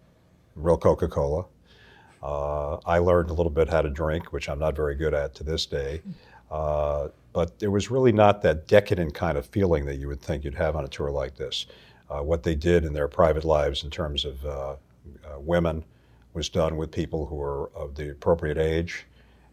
real 0.55 0.77
Coca-Cola. 0.77 1.47
Uh, 2.23 2.77
I 2.87 2.99
learned 2.99 3.31
a 3.31 3.33
little 3.35 3.51
bit 3.51 3.69
how 3.69 3.83
to 3.83 3.91
drink, 3.91 4.33
which 4.33 4.49
I'm 4.49 4.59
not 4.59 4.77
very 4.77 4.95
good 4.95 5.15
at 5.15 5.35
to 5.37 5.45
this 5.45 5.67
day. 5.67 6.03
Uh, 6.51 7.09
but 7.33 7.59
there 7.59 7.71
was 7.71 7.91
really 7.91 8.13
not 8.13 8.43
that 8.43 8.69
decadent 8.69 9.15
kind 9.15 9.37
of 9.37 9.47
feeling 9.47 9.85
that 9.87 9.97
you 9.97 10.07
would 10.09 10.21
think 10.21 10.45
you'd 10.45 10.55
have 10.55 10.77
on 10.77 10.85
a 10.85 10.89
tour 10.89 11.11
like 11.11 11.37
this. 11.37 11.67
what 12.09 12.45
they 12.45 12.55
did 12.55 12.85
in 12.85 12.93
their 12.93 13.09
private 13.09 13.45
lives 13.45 13.83
in 13.83 13.91
terms 13.91 14.25
of 14.25 14.79
women 15.39 15.85
was 16.33 16.49
done 16.49 16.77
with 16.77 16.93
people 16.93 17.27
who 17.27 17.35
were 17.35 17.71
of 17.75 17.95
the 17.97 18.11
appropriate 18.11 18.59
age, 18.59 19.05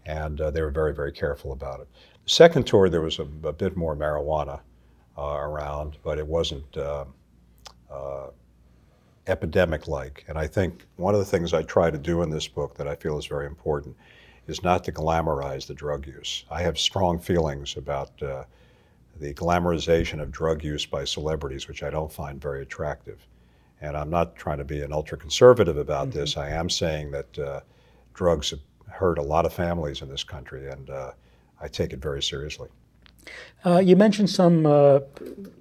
and 0.05 0.37
they 0.37 0.61
were 0.61 0.69
very, 0.69 0.93
very 0.93 1.11
careful 1.11 1.53
about 1.53 1.79
it. 1.79 1.87
The 2.25 2.29
Second 2.29 2.67
tour, 2.67 2.87
there 2.87 3.01
was 3.01 3.17
a, 3.19 3.27
a 3.43 3.53
bit 3.53 3.75
more 3.75 3.95
marijuana 3.95 4.59
uh, 5.17 5.37
around, 5.39 5.97
but 6.03 6.17
it 6.17 6.25
wasn't 6.25 6.77
uh, 6.77 7.05
uh, 7.91 8.27
epidemic 9.27 9.87
like. 9.87 10.25
And 10.27 10.37
I 10.37 10.47
think 10.47 10.85
one 10.95 11.13
of 11.13 11.19
the 11.19 11.25
things 11.25 11.53
I 11.53 11.63
try 11.63 11.91
to 11.91 11.97
do 11.97 12.21
in 12.21 12.29
this 12.29 12.47
book 12.47 12.75
that 12.77 12.87
I 12.87 12.95
feel 12.95 13.17
is 13.17 13.25
very 13.25 13.45
important 13.45 13.95
is 14.51 14.61
not 14.63 14.83
to 14.83 14.91
glamorize 14.91 15.65
the 15.65 15.73
drug 15.73 16.05
use. 16.05 16.45
I 16.51 16.61
have 16.61 16.77
strong 16.77 17.17
feelings 17.19 17.77
about 17.77 18.21
uh, 18.21 18.43
the 19.19 19.33
glamorization 19.33 20.21
of 20.21 20.31
drug 20.31 20.63
use 20.63 20.85
by 20.85 21.05
celebrities, 21.05 21.67
which 21.67 21.81
I 21.81 21.89
don't 21.89 22.11
find 22.11 22.39
very 22.39 22.61
attractive. 22.61 23.25
And 23.79 23.97
I'm 23.97 24.11
not 24.11 24.35
trying 24.35 24.59
to 24.59 24.63
be 24.63 24.81
an 24.81 24.93
ultra 24.93 25.17
conservative 25.17 25.77
about 25.77 26.09
mm-hmm. 26.09 26.19
this. 26.19 26.37
I 26.37 26.49
am 26.49 26.69
saying 26.69 27.11
that 27.11 27.39
uh, 27.39 27.61
drugs 28.13 28.51
have 28.51 28.59
hurt 28.89 29.17
a 29.17 29.23
lot 29.23 29.45
of 29.45 29.53
families 29.53 30.01
in 30.01 30.09
this 30.09 30.23
country, 30.23 30.69
and 30.69 30.89
uh, 30.89 31.11
I 31.59 31.67
take 31.67 31.93
it 31.93 31.99
very 31.99 32.21
seriously. 32.21 32.69
Uh, 33.65 33.79
you 33.79 33.95
mentioned 33.95 34.29
some 34.29 34.65
uh, 34.65 34.99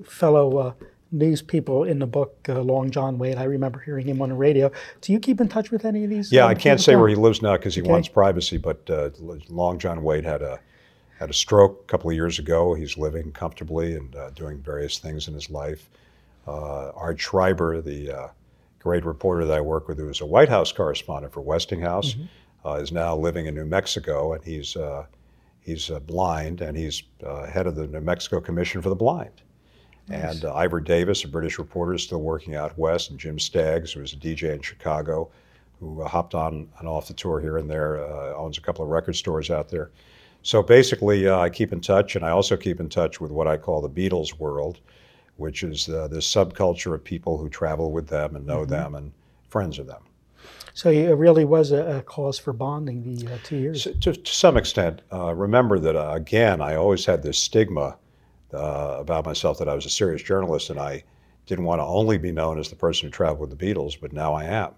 fellow 0.05 0.75
uh, 1.13 1.17
news 1.17 1.43
people 1.43 1.85
in 1.85 1.99
the 1.99 2.07
book, 2.07 2.37
uh, 2.49 2.61
Long 2.61 2.91
John 2.91 3.19
Wade. 3.19 3.37
I 3.37 3.45
remember 3.45 3.79
hearing 3.79 4.07
him 4.07 4.23
on 4.23 4.31
the 4.31 4.35
radio. 4.35 4.71
Do 5.01 5.13
you 5.13 5.21
keep 5.21 5.41
in 5.41 5.49
touch 5.49 5.71
with 5.71 5.85
any 5.85 6.05
of 6.05 6.11
these? 6.11 6.33
Yeah, 6.33 6.47
I 6.47 6.55
can't 6.55 6.81
say 6.81 6.97
where 6.97 7.09
he 7.09 7.15
lives 7.15 7.43
now 7.43 7.57
because 7.57 7.75
he 7.75 7.83
okay. 7.83 7.91
wants 7.91 8.09
privacy. 8.09 8.57
But 8.57 8.89
uh, 8.91 9.11
Long 9.49 9.79
John 9.79 10.03
Wade 10.03 10.25
had 10.25 10.43
a 10.43 10.61
had 11.19 11.31
a 11.31 11.35
stroke 11.35 11.83
a 11.85 11.87
couple 11.91 12.11
of 12.11 12.17
years 12.17 12.39
ago. 12.39 12.75
He's 12.75 12.97
living 12.97 13.33
comfortably 13.33 13.97
and 13.97 14.15
uh, 14.17 14.31
doing 14.31 14.59
various 14.59 14.99
things 14.99 15.29
in 15.29 15.35
his 15.35 15.51
life. 15.51 15.91
Art 16.47 17.21
Schreiber, 17.21 17.81
the 17.81 18.31
great 18.79 19.05
reporter 19.05 19.45
that 19.45 19.57
I 19.57 19.61
work 19.61 19.87
with, 19.87 19.99
who 19.99 20.07
was 20.07 20.21
a 20.21 20.27
White 20.27 20.49
House 20.49 20.73
correspondent 20.73 21.33
for 21.33 21.43
Westinghouse, 21.43 22.15
mm-hmm. 22.15 22.83
is 22.83 22.91
now 22.91 23.15
living 23.15 23.47
in 23.47 23.55
New 23.55 23.67
Mexico, 23.67 24.33
and 24.33 24.43
he's 24.43 24.77
He's 25.61 25.91
uh, 25.91 26.01
blind, 26.01 26.63
and 26.63 26.77
he's 26.77 27.03
uh, 27.25 27.47
head 27.47 27.67
of 27.67 27.77
the 27.77 27.87
New 27.87 28.01
Mexico 28.01 28.41
Commission 28.41 28.81
for 28.83 28.89
the 28.89 28.97
Blind. 28.97 29.43
Nice. 30.11 30.35
And 30.35 30.45
uh, 30.45 30.55
Ivor 30.55 30.81
Davis, 30.81 31.25
a 31.25 31.29
British 31.29 31.59
reporter, 31.59 31.95
is 31.95 32.03
still 32.03 32.21
working 32.21 32.57
out 32.57 32.77
west, 32.77 33.11
and 33.11 33.19
Jim 33.19 33.39
Staggs, 33.39 33.93
who 33.93 34.01
was 34.01 34.13
a 34.13 34.17
DJ 34.17 34.55
in 34.55 34.61
Chicago, 34.61 35.31
who 35.79 36.03
uh, 36.03 36.09
hopped 36.09 36.35
on 36.35 36.69
and 36.79 36.89
off 36.89 37.07
the 37.07 37.15
tour 37.15 37.41
here 37.41 37.59
and 37.59 37.71
there, 37.71 38.05
uh, 38.05 38.35
owns 38.35 38.59
a 38.59 38.61
couple 38.61 38.85
of 38.85 38.91
record 38.91 39.15
stores 39.15 39.51
out 39.51 39.69
there. 39.69 39.91
So 40.43 40.63
basically, 40.63 41.29
uh, 41.29 41.39
I 41.39 41.49
keep 41.49 41.73
in 41.73 41.81
touch, 41.81 42.17
and 42.17 42.25
I 42.25 42.31
also 42.31 42.57
keep 42.57 42.81
in 42.81 42.89
touch 42.89 43.21
with 43.21 43.31
what 43.31 43.47
I 43.47 43.57
call 43.57 43.81
the 43.81 43.89
Beatles 43.89 44.39
world, 44.39 44.81
which 45.37 45.63
is 45.63 45.87
this 45.87 46.27
subculture 46.27 46.95
of 46.95 47.05
people 47.05 47.39
who 47.39 47.49
travel 47.49 47.93
with 47.93 48.09
them 48.09 48.37
and 48.37 48.47
know 48.47 48.63
mm-hmm. 48.63 48.71
them 48.71 48.95
and 48.95 49.13
friends 49.49 49.79
of 49.79 49.87
them. 49.87 50.03
So 50.75 50.91
it 50.91 51.11
really 51.11 51.45
was 51.45 51.73
a, 51.73 51.99
a 51.99 52.03
cause 52.03 52.39
for 52.39 52.53
bonding 52.53 53.03
the 53.03 53.33
uh, 53.33 53.39
two 53.43 53.57
years. 53.57 53.85
So, 53.85 53.93
to, 53.93 54.13
to, 54.13 54.33
some 54.33 54.57
extent, 54.57 55.03
uh, 55.13 55.35
remember 55.35 55.79
that 55.79 55.97
uh, 55.97 56.13
again, 56.13 56.61
I 56.61 56.77
always 56.77 57.05
had 57.05 57.23
this 57.23 57.39
stigma 57.39 57.97
uh, 58.55 58.97
about 58.99 59.25
myself 59.25 59.59
that 59.59 59.69
I 59.69 59.75
was 59.75 59.87
a 59.87 59.91
serious 59.91 60.23
journalist, 60.23 60.71
and 60.71 60.79
I 60.79 61.05
didn't 61.47 61.65
want 61.65 61.81
to 61.81 61.85
only 61.85 62.19
be 62.19 62.33
known 62.33 62.59
as 62.59 62.69
the 62.69 62.77
person 62.77 63.07
who 63.07 63.11
traveled 63.11 63.41
with 63.41 63.59
the 63.59 63.75
Beatles, 63.75 63.99
but 64.01 64.13
now 64.13 64.35
I 64.35 64.45
am. 64.45 64.73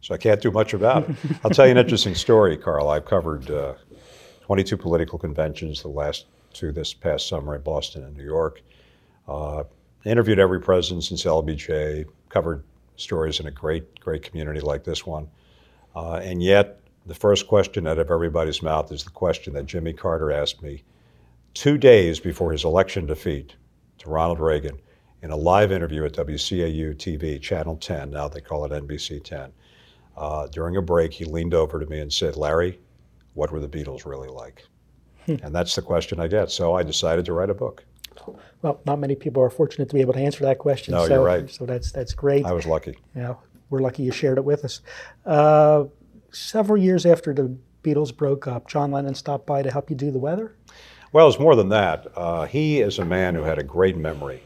So 0.00 0.14
I 0.14 0.18
can't 0.18 0.40
do 0.40 0.50
much 0.50 0.72
about 0.74 1.08
it. 1.08 1.16
I'll 1.44 1.50
tell 1.50 1.66
you 1.66 1.72
an 1.72 1.78
interesting 1.78 2.14
story, 2.14 2.56
Carl. 2.56 2.88
I've 2.88 3.04
covered 3.04 3.50
uh, 3.50 3.74
22 4.42 4.76
political 4.76 5.18
conventions, 5.18 5.82
the 5.82 5.88
last 5.88 6.26
two 6.52 6.72
this 6.72 6.94
past 6.94 7.28
summer 7.28 7.56
in 7.56 7.62
Boston 7.62 8.04
and 8.04 8.16
New 8.16 8.24
York. 8.24 8.62
Uh, 9.26 9.64
interviewed 10.04 10.38
every 10.38 10.60
president 10.60 11.04
since 11.04 11.24
LBJ, 11.24 12.06
covered 12.28 12.62
stories 12.96 13.40
in 13.40 13.46
a 13.46 13.50
great, 13.50 13.98
great 14.00 14.22
community 14.22 14.60
like 14.60 14.84
this 14.84 15.04
one. 15.04 15.28
Uh, 15.94 16.16
and 16.16 16.42
yet, 16.42 16.80
the 17.06 17.14
first 17.14 17.46
question 17.46 17.86
out 17.86 17.98
of 17.98 18.10
everybody's 18.10 18.62
mouth 18.62 18.92
is 18.92 19.04
the 19.04 19.10
question 19.10 19.54
that 19.54 19.66
Jimmy 19.66 19.92
Carter 19.92 20.30
asked 20.30 20.62
me 20.62 20.84
two 21.56 21.78
days 21.78 22.20
before 22.20 22.52
his 22.52 22.64
election 22.64 23.06
defeat 23.06 23.56
to 23.98 24.10
Ronald 24.10 24.40
Reagan 24.40 24.78
in 25.22 25.30
a 25.30 25.36
live 25.36 25.72
interview 25.72 26.04
at 26.04 26.12
WCAU 26.12 26.94
TV, 26.94 27.40
Channel 27.40 27.76
10, 27.76 28.10
now 28.10 28.28
they 28.28 28.42
call 28.42 28.66
it 28.66 28.72
NBC 28.72 29.24
10. 29.24 29.50
Uh, 30.16 30.46
during 30.48 30.76
a 30.76 30.82
break, 30.82 31.14
he 31.14 31.24
leaned 31.24 31.54
over 31.54 31.80
to 31.80 31.86
me 31.86 32.00
and 32.00 32.12
said, 32.12 32.36
Larry, 32.36 32.78
what 33.32 33.50
were 33.50 33.60
the 33.60 33.68
Beatles 33.68 34.04
really 34.04 34.28
like? 34.28 34.64
Hmm. 35.24 35.36
and 35.42 35.54
that's 35.54 35.74
the 35.74 35.82
question 35.82 36.20
I 36.20 36.28
get. 36.28 36.50
So 36.50 36.74
I 36.74 36.82
decided 36.82 37.24
to 37.24 37.32
write 37.32 37.50
a 37.50 37.54
book. 37.54 37.84
Well, 38.62 38.80
not 38.86 38.98
many 38.98 39.14
people 39.14 39.42
are 39.42 39.50
fortunate 39.50 39.88
to 39.88 39.94
be 39.94 40.00
able 40.00 40.12
to 40.12 40.20
answer 40.20 40.44
that 40.44 40.58
question. 40.58 40.92
No, 40.92 41.06
so, 41.06 41.14
you're 41.14 41.24
right. 41.24 41.50
So 41.50 41.66
that's 41.66 41.90
that's 41.90 42.12
great. 42.14 42.46
I 42.46 42.52
was 42.52 42.64
lucky. 42.64 42.96
Yeah, 43.14 43.34
we're 43.68 43.80
lucky 43.80 44.04
you 44.04 44.12
shared 44.12 44.38
it 44.38 44.44
with 44.44 44.64
us. 44.64 44.80
Uh, 45.24 45.84
several 46.30 46.80
years 46.80 47.04
after 47.04 47.34
the 47.34 47.56
Beatles 47.82 48.16
broke 48.16 48.46
up, 48.46 48.68
John 48.68 48.92
Lennon 48.92 49.14
stopped 49.14 49.46
by 49.46 49.62
to 49.62 49.70
help 49.70 49.90
you 49.90 49.96
do 49.96 50.10
the 50.10 50.18
weather. 50.18 50.56
Well, 51.16 51.28
it's 51.28 51.38
more 51.38 51.56
than 51.56 51.70
that. 51.70 52.08
Uh, 52.14 52.44
he 52.44 52.82
is 52.82 52.98
a 52.98 53.04
man 53.06 53.34
who 53.34 53.40
had 53.40 53.58
a 53.58 53.62
great 53.62 53.96
memory. 53.96 54.42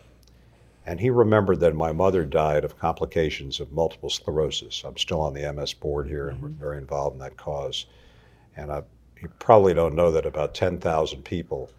And 0.87 1.00
he 1.00 1.11
remembered 1.11 1.59
that 1.59 1.74
my 1.74 1.90
mother 1.90 2.24
died 2.24 2.64
of 2.64 2.78
complications 2.78 3.59
of 3.59 3.72
multiple 3.72 4.09
sclerosis. 4.09 4.85
I'm 4.85 4.96
still 4.96 5.20
on 5.20 5.35
the 5.35 5.52
MS 5.52 5.74
board 5.74 6.06
here 6.06 6.28
and 6.28 6.40
mm-hmm. 6.40 6.61
very 6.61 6.78
involved 6.78 7.14
in 7.14 7.18
that 7.22 7.37
cause. 7.37 7.87
And 8.56 8.70
I, 8.70 8.85
you 9.20 9.28
probably 9.40 9.74
don't 9.74 9.96
know 9.96 10.12
that 10.12 10.26
about 10.26 10.54
10,000 10.54 11.24
people 11.24 11.72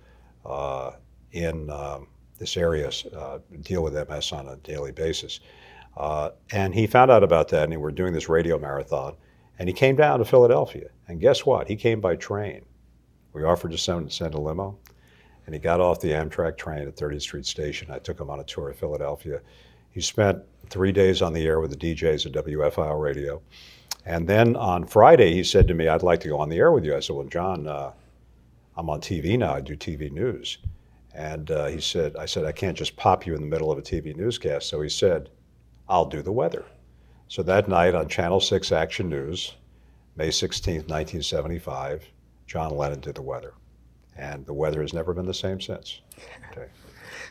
uh, 0.46 0.92
in 1.32 1.70
um, 1.70 2.08
this 2.38 2.58
area 2.58 2.92
uh, 3.16 3.40
deal 3.62 3.84
with 3.84 3.94
MS 3.94 4.34
on 4.34 4.50
a 4.50 4.58
daily 4.58 4.92
basis. 4.92 5.40
Uh, 5.96 6.32
and 6.52 6.76
he 6.76 6.86
found 6.86 7.10
out 7.10 7.24
about 7.24 7.48
that, 7.48 7.64
and 7.64 7.72
we 7.72 7.78
were 7.78 7.92
doing 7.92 8.12
this 8.12 8.28
radio 8.28 8.60
marathon. 8.60 9.16
And 9.58 9.70
he 9.70 9.74
came 9.74 9.96
down 9.96 10.20
to 10.20 10.26
Philadelphia. 10.26 10.90
And 11.08 11.22
guess 11.22 11.46
what? 11.46 11.70
He 11.70 11.78
came 11.78 12.02
by 12.02 12.18
train. 12.18 12.66
We 13.34 13.44
offered 13.44 13.72
to 13.72 13.78
send, 13.78 14.12
send 14.12 14.34
a 14.34 14.40
limo, 14.40 14.78
and 15.46 15.56
he 15.56 15.60
got 15.60 15.80
off 15.80 16.00
the 16.00 16.12
Amtrak 16.12 16.58
train 16.58 16.88
at 16.88 16.96
30th 16.96 17.22
Street 17.22 17.46
Station. 17.46 17.92
I 17.92 18.00
took 18.00 18.20
him 18.20 18.30
on 18.30 18.40
a 18.40 18.44
tour 18.44 18.70
of 18.70 18.78
Philadelphia. 18.78 19.42
He 19.92 20.02
spent 20.02 20.44
three 20.70 20.92
days 20.92 21.22
on 21.22 21.34
the 21.34 21.46
air 21.46 21.60
with 21.60 21.72
the 21.72 21.78
DJs 21.96 22.26
at 22.26 22.46
WFIL 22.46 23.02
radio. 23.02 23.42
And 24.06 24.28
then 24.28 24.56
on 24.56 24.86
Friday, 24.86 25.34
he 25.34 25.44
said 25.44 25.68
to 25.68 25.74
me, 25.74 25.88
I'd 25.88 26.04
like 26.04 26.22
to 26.22 26.30
go 26.30 26.40
on 26.40 26.50
the 26.50 26.58
air 26.58 26.72
with 26.72 26.86
you. 26.86 26.96
I 26.96 27.00
said, 27.00 27.16
Well, 27.16 27.28
John, 27.28 27.68
uh, 27.68 27.92
I'm 28.76 28.90
on 28.90 29.02
TV 29.02 29.38
now. 29.38 29.54
I 29.54 29.62
do 29.62 29.76
TV 29.76 30.12
news. 30.12 30.58
And 31.14 31.52
uh, 31.52 31.68
he 31.68 31.82
said, 31.82 32.16
I 32.16 32.26
said, 32.26 32.46
I 32.46 32.52
can't 32.52 32.78
just 32.78 32.96
pop 32.96 33.26
you 33.26 33.36
in 33.36 33.42
the 33.42 33.48
middle 33.48 33.72
of 33.72 33.78
a 33.78 33.82
TV 33.82 34.16
newscast. 34.16 34.68
So 34.70 34.82
he 34.82 34.90
said, 34.90 35.30
I'll 35.90 36.06
do 36.06 36.22
the 36.22 36.32
weather. 36.32 36.66
So 37.28 37.44
that 37.44 37.68
night 37.68 37.96
on 37.96 38.08
Channel 38.08 38.40
6 38.40 38.72
Action 38.72 39.10
News, 39.10 39.56
May 40.16 40.32
16, 40.32 40.76
1975, 40.76 42.08
John 42.52 42.76
Lennon 42.76 43.00
did 43.00 43.16
the 43.16 43.22
weather. 43.22 43.54
And 44.18 44.46
the 44.46 44.54
weather 44.54 44.82
has 44.82 44.92
never 44.94 45.14
been 45.14 45.26
the 45.26 45.34
same 45.34 45.62
since. 45.62 46.02
Okay. 46.52 46.68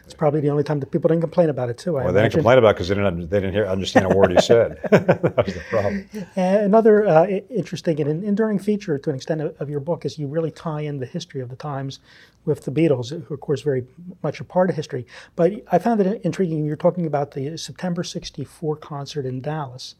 It's 0.06 0.14
probably 0.14 0.40
the 0.40 0.48
only 0.48 0.64
time 0.64 0.80
that 0.80 0.90
people 0.90 1.06
didn't 1.08 1.20
complain 1.20 1.50
about 1.50 1.68
it 1.68 1.78
too. 1.78 1.98
I 1.98 2.04
well, 2.04 2.12
they 2.12 2.22
didn't 2.22 2.32
complain 2.32 2.58
about 2.58 2.70
it 2.70 2.74
because 2.76 2.88
they 2.88 2.94
didn't, 2.96 3.28
they 3.28 3.38
didn't 3.38 3.52
hear, 3.52 3.66
understand 3.66 4.10
a 4.10 4.16
word 4.16 4.32
he 4.32 4.40
said. 4.40 4.80
that 4.90 5.44
was 5.46 5.54
the 5.54 5.62
problem. 5.68 6.08
another 6.36 7.06
uh, 7.06 7.26
interesting 7.26 8.00
and 8.00 8.24
enduring 8.24 8.58
feature 8.58 8.98
to 8.98 9.10
an 9.10 9.14
extent 9.14 9.42
of, 9.42 9.60
of, 9.60 9.70
your 9.70 9.78
book 9.78 10.04
is 10.04 10.18
you 10.18 10.26
really 10.26 10.50
tie 10.50 10.80
in 10.80 10.98
the 10.98 11.06
history 11.06 11.40
of 11.40 11.48
the 11.48 11.54
times 11.54 12.00
with 12.44 12.64
the 12.64 12.72
Beatles, 12.72 13.10
who 13.10 13.34
of 13.34 13.40
course 13.40 13.60
very 13.60 13.84
much 14.22 14.40
a 14.40 14.44
part 14.44 14.70
of 14.70 14.74
history. 14.74 15.06
But 15.36 15.52
I 15.70 15.78
found 15.78 16.00
it 16.00 16.22
intriguing. 16.24 16.64
You're 16.64 16.76
talking 16.76 17.06
about 17.06 17.32
the 17.32 17.56
September 17.56 18.02
'64 18.02 18.76
concert 18.76 19.26
in 19.26 19.42
Dallas, 19.42 19.94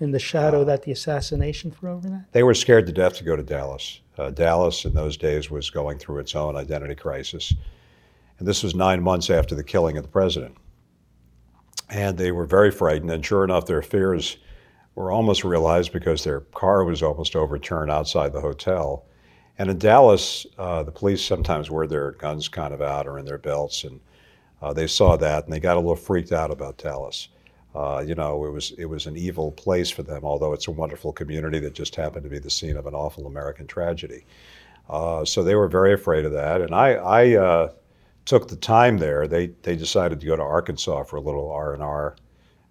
in 0.00 0.10
the 0.10 0.18
shadow 0.18 0.64
that 0.64 0.82
the 0.82 0.92
assassination 0.92 1.70
threw 1.70 1.92
over 1.92 2.08
that. 2.08 2.32
They 2.32 2.42
were 2.42 2.54
scared 2.54 2.86
to 2.86 2.92
death 2.92 3.14
to 3.14 3.24
go 3.24 3.36
to 3.36 3.42
Dallas. 3.42 4.00
Uh, 4.18 4.30
Dallas 4.30 4.84
in 4.84 4.94
those 4.94 5.16
days 5.16 5.50
was 5.50 5.70
going 5.70 5.98
through 5.98 6.18
its 6.18 6.34
own 6.34 6.56
identity 6.56 6.94
crisis. 6.94 7.54
And 8.38 8.46
this 8.46 8.62
was 8.62 8.74
nine 8.74 9.02
months 9.02 9.30
after 9.30 9.54
the 9.54 9.64
killing 9.64 9.96
of 9.96 10.02
the 10.02 10.10
president. 10.10 10.56
And 11.88 12.18
they 12.18 12.32
were 12.32 12.46
very 12.46 12.70
frightened. 12.70 13.10
And 13.10 13.24
sure 13.24 13.44
enough, 13.44 13.66
their 13.66 13.82
fears 13.82 14.38
were 14.94 15.10
almost 15.12 15.44
realized 15.44 15.92
because 15.92 16.24
their 16.24 16.40
car 16.40 16.84
was 16.84 17.02
almost 17.02 17.36
overturned 17.36 17.90
outside 17.90 18.32
the 18.32 18.40
hotel. 18.40 19.06
And 19.58 19.70
in 19.70 19.78
Dallas, 19.78 20.46
uh, 20.58 20.82
the 20.82 20.92
police 20.92 21.24
sometimes 21.24 21.70
wear 21.70 21.86
their 21.86 22.12
guns 22.12 22.48
kind 22.48 22.74
of 22.74 22.82
out 22.82 23.06
or 23.06 23.18
in 23.18 23.24
their 23.24 23.38
belts. 23.38 23.84
And 23.84 24.00
uh, 24.60 24.72
they 24.72 24.86
saw 24.86 25.16
that 25.16 25.44
and 25.44 25.52
they 25.52 25.60
got 25.60 25.76
a 25.76 25.80
little 25.80 25.96
freaked 25.96 26.32
out 26.32 26.50
about 26.50 26.78
Dallas. 26.78 27.28
Uh, 27.76 28.00
you 28.00 28.14
know, 28.14 28.46
it 28.46 28.50
was 28.50 28.72
it 28.78 28.86
was 28.86 29.06
an 29.06 29.16
evil 29.18 29.52
place 29.52 29.90
for 29.90 30.02
them, 30.02 30.24
although 30.24 30.54
it's 30.54 30.66
a 30.66 30.70
wonderful 30.70 31.12
community 31.12 31.58
that 31.58 31.74
just 31.74 31.94
happened 31.94 32.24
to 32.24 32.30
be 32.30 32.38
the 32.38 32.48
scene 32.48 32.76
of 32.76 32.86
an 32.86 32.94
awful 32.94 33.26
American 33.26 33.66
tragedy. 33.66 34.24
Uh, 34.88 35.24
so 35.26 35.42
they 35.42 35.54
were 35.54 35.68
very 35.68 35.92
afraid 35.92 36.24
of 36.24 36.32
that, 36.32 36.62
and 36.62 36.74
I, 36.74 36.92
I 36.92 37.36
uh, 37.36 37.72
took 38.24 38.48
the 38.48 38.56
time 38.56 38.96
there. 38.96 39.26
They 39.26 39.48
they 39.62 39.76
decided 39.76 40.20
to 40.20 40.26
go 40.26 40.36
to 40.36 40.42
Arkansas 40.42 41.02
for 41.04 41.16
a 41.16 41.20
little 41.20 41.50
R 41.52 41.74
and 41.74 41.82
R 41.82 42.16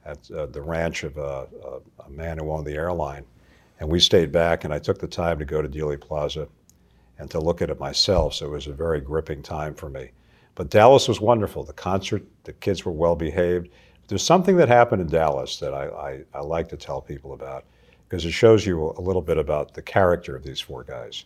at 0.06 0.32
uh, 0.32 0.48
the 0.48 0.62
ranch 0.62 1.04
of 1.04 1.18
a, 1.18 1.48
a, 1.64 2.04
a, 2.06 2.10
man 2.10 2.40
who 2.40 2.52
owned 2.52 2.66
the 2.66 2.76
airline, 2.76 3.26
and 3.80 3.90
we 3.90 4.00
stayed 4.00 4.32
back. 4.32 4.64
And 4.64 4.74
I 4.74 4.80
took 4.80 4.98
the 4.98 5.08
time 5.08 5.38
to 5.38 5.46
go 5.46 5.62
to 5.62 5.70
Dealey 5.70 6.02
Plaza 6.02 6.48
and 7.20 7.30
to 7.30 7.40
look 7.40 7.62
at 7.62 7.70
it 7.70 7.80
myself. 7.80 8.34
So 8.34 8.48
it 8.48 8.52
was 8.52 8.68
a 8.68 8.74
very 8.74 9.02
gripping 9.02 9.44
time 9.44 9.76
for 9.76 9.90
me. 9.90 10.10
But 10.56 10.70
Dallas 10.70 11.08
was 11.08 11.22
wonderful. 11.22 11.64
The 11.64 11.74
concert, 11.74 12.24
the 12.44 12.54
kids 12.54 12.86
were 12.86 12.92
well 12.92 13.16
behaved. 13.16 13.70
There's 14.08 14.24
something 14.24 14.58
that 14.58 14.68
happened 14.68 15.02
in 15.02 15.08
Dallas 15.08 15.58
that 15.58 15.74
I, 15.74 15.88
I, 15.88 16.24
I 16.36 16.42
like 16.42 16.70
to 16.70 16.78
tell 16.78 17.02
people 17.02 17.34
about 17.34 17.66
because 18.08 18.26
it 18.26 18.32
shows 18.32 18.66
you 18.66 18.94
a 18.98 19.02
little 19.02 19.22
bit 19.22 19.38
about 19.38 19.74
the 19.74 19.82
character 19.82 20.36
of 20.36 20.44
these 20.44 20.62
four 20.62 20.84
guys. 20.84 21.26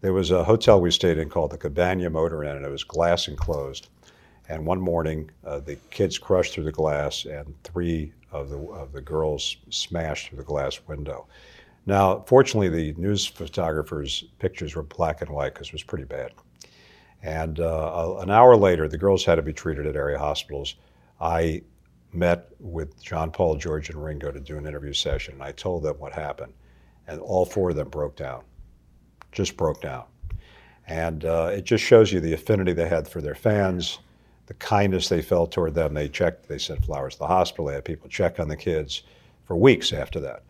There 0.00 0.14
was 0.14 0.30
a 0.30 0.44
hotel 0.44 0.80
we 0.80 0.90
stayed 0.90 1.18
in 1.18 1.28
called 1.28 1.50
the 1.50 1.58
Cabana 1.58 2.08
Motor 2.08 2.44
Inn, 2.44 2.56
and 2.56 2.64
it 2.64 2.70
was 2.70 2.84
glass 2.84 3.28
enclosed. 3.28 3.88
And 4.48 4.64
one 4.64 4.80
morning, 4.80 5.30
uh, 5.44 5.60
the 5.60 5.76
kids 5.90 6.18
crushed 6.18 6.54
through 6.54 6.64
the 6.64 6.72
glass, 6.72 7.26
and 7.26 7.54
three 7.64 8.12
of 8.32 8.48
the, 8.48 8.58
of 8.58 8.92
the 8.92 9.00
girls 9.00 9.56
smashed 9.70 10.28
through 10.28 10.38
the 10.38 10.44
glass 10.44 10.80
window. 10.86 11.26
Now, 11.84 12.24
fortunately, 12.26 12.68
the 12.68 12.98
news 13.00 13.26
photographers' 13.26 14.24
pictures 14.38 14.74
were 14.74 14.82
black 14.82 15.20
and 15.20 15.30
white 15.30 15.54
because 15.54 15.68
it 15.68 15.72
was 15.72 15.82
pretty 15.82 16.04
bad. 16.04 16.32
And 17.22 17.60
uh, 17.60 18.16
an 18.18 18.30
hour 18.30 18.56
later, 18.56 18.88
the 18.88 18.98
girls 18.98 19.24
had 19.24 19.36
to 19.36 19.42
be 19.42 19.52
treated 19.52 19.86
at 19.86 19.96
area 19.96 20.18
hospitals. 20.18 20.76
I 21.20 21.62
met 22.16 22.48
with 22.58 23.02
John 23.02 23.30
Paul, 23.30 23.56
George, 23.56 23.90
and 23.90 24.02
Ringo 24.02 24.30
to 24.30 24.40
do 24.40 24.56
an 24.56 24.66
interview 24.66 24.92
session, 24.92 25.34
and 25.34 25.42
I 25.42 25.52
told 25.52 25.82
them 25.82 25.96
what 25.98 26.12
happened, 26.12 26.52
and 27.06 27.20
all 27.20 27.44
four 27.44 27.70
of 27.70 27.76
them 27.76 27.88
broke 27.88 28.16
down, 28.16 28.42
just 29.32 29.56
broke 29.56 29.80
down, 29.80 30.04
and 30.86 31.24
uh, 31.24 31.50
it 31.52 31.64
just 31.64 31.84
shows 31.84 32.12
you 32.12 32.20
the 32.20 32.32
affinity 32.32 32.72
they 32.72 32.88
had 32.88 33.06
for 33.06 33.20
their 33.20 33.34
fans, 33.34 33.98
the 34.46 34.54
kindness 34.54 35.08
they 35.08 35.22
felt 35.22 35.52
toward 35.52 35.74
them. 35.74 35.94
They 35.94 36.08
checked, 36.08 36.48
they 36.48 36.58
sent 36.58 36.84
flowers 36.84 37.14
to 37.14 37.20
the 37.20 37.26
hospital, 37.26 37.66
they 37.66 37.74
had 37.74 37.84
people 37.84 38.08
check 38.08 38.40
on 38.40 38.48
the 38.48 38.56
kids 38.56 39.02
for 39.44 39.56
weeks 39.56 39.92
after 39.92 40.18
that, 40.20 40.42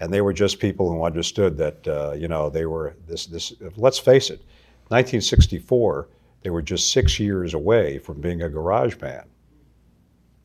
and 0.00 0.12
they 0.12 0.20
were 0.20 0.32
just 0.32 0.58
people 0.58 0.90
who 0.90 1.04
understood 1.04 1.56
that 1.58 1.88
uh, 1.88 2.12
you 2.12 2.28
know 2.28 2.50
they 2.50 2.66
were 2.66 2.96
this 3.06 3.26
this. 3.26 3.52
Let's 3.76 3.98
face 3.98 4.30
it, 4.30 4.40
1964, 4.88 6.08
they 6.42 6.50
were 6.50 6.62
just 6.62 6.92
six 6.92 7.20
years 7.20 7.54
away 7.54 7.98
from 7.98 8.20
being 8.20 8.42
a 8.42 8.48
garage 8.48 8.96
band 8.96 9.28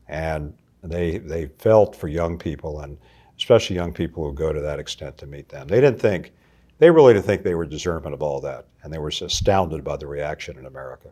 and 0.08 0.54
they 0.82 1.18
they 1.18 1.46
felt 1.58 1.96
for 1.96 2.08
young 2.08 2.38
people 2.38 2.80
and 2.80 2.98
especially 3.36 3.76
young 3.76 3.92
people 3.92 4.24
who 4.24 4.32
go 4.32 4.52
to 4.52 4.60
that 4.60 4.78
extent 4.78 5.16
to 5.18 5.26
meet 5.26 5.48
them. 5.48 5.68
They 5.68 5.80
didn't 5.80 6.00
think 6.00 6.32
they 6.78 6.90
really 6.90 7.14
didn't 7.14 7.26
think 7.26 7.42
they 7.42 7.54
were 7.54 7.66
deserving 7.66 8.12
of 8.12 8.22
all 8.22 8.40
that, 8.40 8.66
and 8.82 8.92
they 8.92 8.98
were 8.98 9.08
astounded 9.08 9.84
by 9.84 9.96
the 9.96 10.06
reaction 10.06 10.58
in 10.58 10.66
America. 10.66 11.10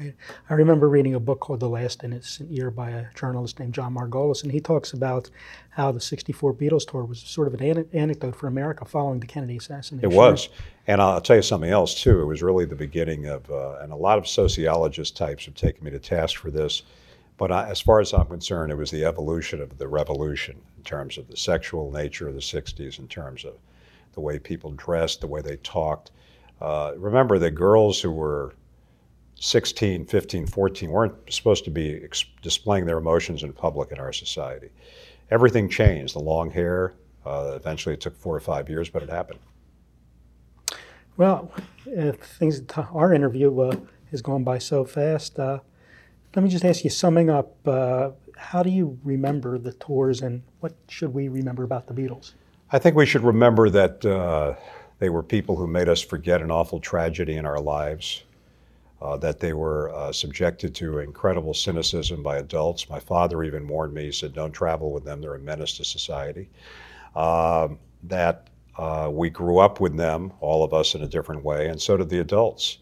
Right. 0.00 0.14
I 0.48 0.54
remember 0.54 0.88
reading 0.88 1.14
a 1.14 1.20
book 1.20 1.40
called 1.40 1.58
The 1.58 1.68
Last 1.68 2.04
Innocent 2.04 2.50
Year 2.50 2.70
by 2.70 2.90
a 2.90 3.06
journalist 3.14 3.58
named 3.58 3.74
Jon 3.74 3.94
Margolis, 3.94 4.44
and 4.44 4.52
he 4.52 4.60
talks 4.60 4.92
about 4.92 5.28
how 5.70 5.90
the 5.90 6.00
64 6.00 6.54
Beatles 6.54 6.88
tour 6.88 7.04
was 7.04 7.18
sort 7.18 7.48
of 7.48 7.54
an 7.54 7.78
an- 7.78 7.88
anecdote 7.92 8.36
for 8.36 8.46
America 8.46 8.84
following 8.84 9.18
the 9.18 9.26
Kennedy 9.26 9.56
assassination. 9.56 10.10
It 10.10 10.14
was. 10.14 10.50
And 10.86 11.02
I'll 11.02 11.20
tell 11.20 11.36
you 11.36 11.42
something 11.42 11.70
else, 11.70 12.00
too. 12.00 12.20
It 12.20 12.26
was 12.26 12.42
really 12.42 12.64
the 12.64 12.76
beginning 12.76 13.26
of, 13.26 13.50
uh, 13.50 13.78
and 13.80 13.92
a 13.92 13.96
lot 13.96 14.18
of 14.18 14.28
sociologist 14.28 15.16
types 15.16 15.46
have 15.46 15.54
taken 15.54 15.84
me 15.84 15.90
to 15.90 15.98
task 15.98 16.36
for 16.36 16.52
this 16.52 16.82
but 17.38 17.52
I, 17.52 17.68
as 17.70 17.80
far 17.80 18.00
as 18.00 18.12
I'm 18.12 18.26
concerned, 18.26 18.72
it 18.72 18.74
was 18.74 18.90
the 18.90 19.04
evolution 19.04 19.62
of 19.62 19.78
the 19.78 19.88
revolution 19.88 20.60
in 20.76 20.82
terms 20.82 21.16
of 21.16 21.28
the 21.28 21.36
sexual 21.36 21.90
nature 21.90 22.28
of 22.28 22.34
the 22.34 22.40
60s, 22.40 22.98
in 22.98 23.06
terms 23.06 23.44
of 23.44 23.54
the 24.12 24.20
way 24.20 24.38
people 24.40 24.72
dressed, 24.72 25.20
the 25.20 25.28
way 25.28 25.40
they 25.40 25.56
talked. 25.58 26.10
Uh, 26.60 26.92
remember, 26.96 27.38
the 27.38 27.50
girls 27.50 28.00
who 28.00 28.10
were 28.10 28.54
16, 29.36 30.06
15, 30.06 30.46
14 30.46 30.90
weren't 30.90 31.14
supposed 31.32 31.64
to 31.64 31.70
be 31.70 32.02
ex- 32.02 32.24
displaying 32.42 32.86
their 32.86 32.98
emotions 32.98 33.44
in 33.44 33.52
public 33.52 33.92
in 33.92 34.00
our 34.00 34.12
society. 34.12 34.70
Everything 35.30 35.68
changed. 35.68 36.16
The 36.16 36.20
long 36.20 36.50
hair, 36.50 36.94
uh, 37.24 37.52
eventually 37.54 37.94
it 37.94 38.00
took 38.00 38.16
four 38.16 38.34
or 38.34 38.40
five 38.40 38.68
years, 38.68 38.90
but 38.90 39.04
it 39.04 39.10
happened. 39.10 39.38
Well, 41.16 41.52
things, 41.84 42.62
our 42.76 43.12
interview 43.12 43.60
uh, 43.60 43.76
has 44.10 44.22
gone 44.22 44.42
by 44.42 44.58
so 44.58 44.84
fast. 44.84 45.38
Uh, 45.38 45.60
let 46.34 46.42
me 46.42 46.48
just 46.48 46.64
ask 46.64 46.84
you, 46.84 46.90
summing 46.90 47.30
up, 47.30 47.56
uh, 47.66 48.10
how 48.36 48.62
do 48.62 48.70
you 48.70 48.98
remember 49.02 49.58
the 49.58 49.72
tours 49.72 50.20
and 50.22 50.42
what 50.60 50.74
should 50.88 51.12
we 51.12 51.28
remember 51.28 51.64
about 51.64 51.86
the 51.86 51.94
Beatles? 51.94 52.32
I 52.70 52.78
think 52.78 52.96
we 52.96 53.06
should 53.06 53.24
remember 53.24 53.70
that 53.70 54.04
uh, 54.04 54.54
they 54.98 55.08
were 55.08 55.22
people 55.22 55.56
who 55.56 55.66
made 55.66 55.88
us 55.88 56.00
forget 56.00 56.42
an 56.42 56.50
awful 56.50 56.80
tragedy 56.80 57.36
in 57.36 57.46
our 57.46 57.60
lives, 57.60 58.24
uh, 59.00 59.16
that 59.16 59.40
they 59.40 59.52
were 59.52 59.90
uh, 59.94 60.12
subjected 60.12 60.74
to 60.76 60.98
incredible 60.98 61.54
cynicism 61.54 62.22
by 62.22 62.38
adults. 62.38 62.90
My 62.90 63.00
father 63.00 63.42
even 63.42 63.66
warned 63.66 63.94
me, 63.94 64.06
he 64.06 64.12
said, 64.12 64.34
don't 64.34 64.52
travel 64.52 64.92
with 64.92 65.04
them, 65.04 65.20
they're 65.20 65.34
a 65.34 65.40
menace 65.40 65.76
to 65.78 65.84
society. 65.84 66.48
Um, 67.16 67.78
that 68.04 68.48
uh, 68.76 69.08
we 69.12 69.30
grew 69.30 69.58
up 69.58 69.80
with 69.80 69.96
them, 69.96 70.32
all 70.40 70.62
of 70.62 70.72
us 70.72 70.94
in 70.94 71.02
a 71.02 71.08
different 71.08 71.42
way, 71.42 71.68
and 71.68 71.80
so 71.80 71.96
did 71.96 72.10
the 72.10 72.20
adults 72.20 72.78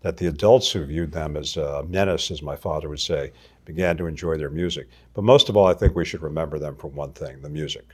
that 0.00 0.16
the 0.16 0.26
adults 0.26 0.70
who 0.72 0.84
viewed 0.84 1.12
them 1.12 1.36
as 1.36 1.56
a 1.56 1.84
menace, 1.84 2.30
as 2.30 2.42
my 2.42 2.56
father 2.56 2.88
would 2.88 3.00
say, 3.00 3.32
began 3.64 3.96
to 3.98 4.06
enjoy 4.06 4.36
their 4.36 4.50
music. 4.50 4.88
But 5.14 5.24
most 5.24 5.48
of 5.48 5.56
all, 5.56 5.66
I 5.66 5.74
think 5.74 5.94
we 5.94 6.04
should 6.04 6.22
remember 6.22 6.58
them 6.58 6.76
for 6.76 6.88
one 6.88 7.12
thing 7.12 7.40
the 7.42 7.50
music. 7.50 7.84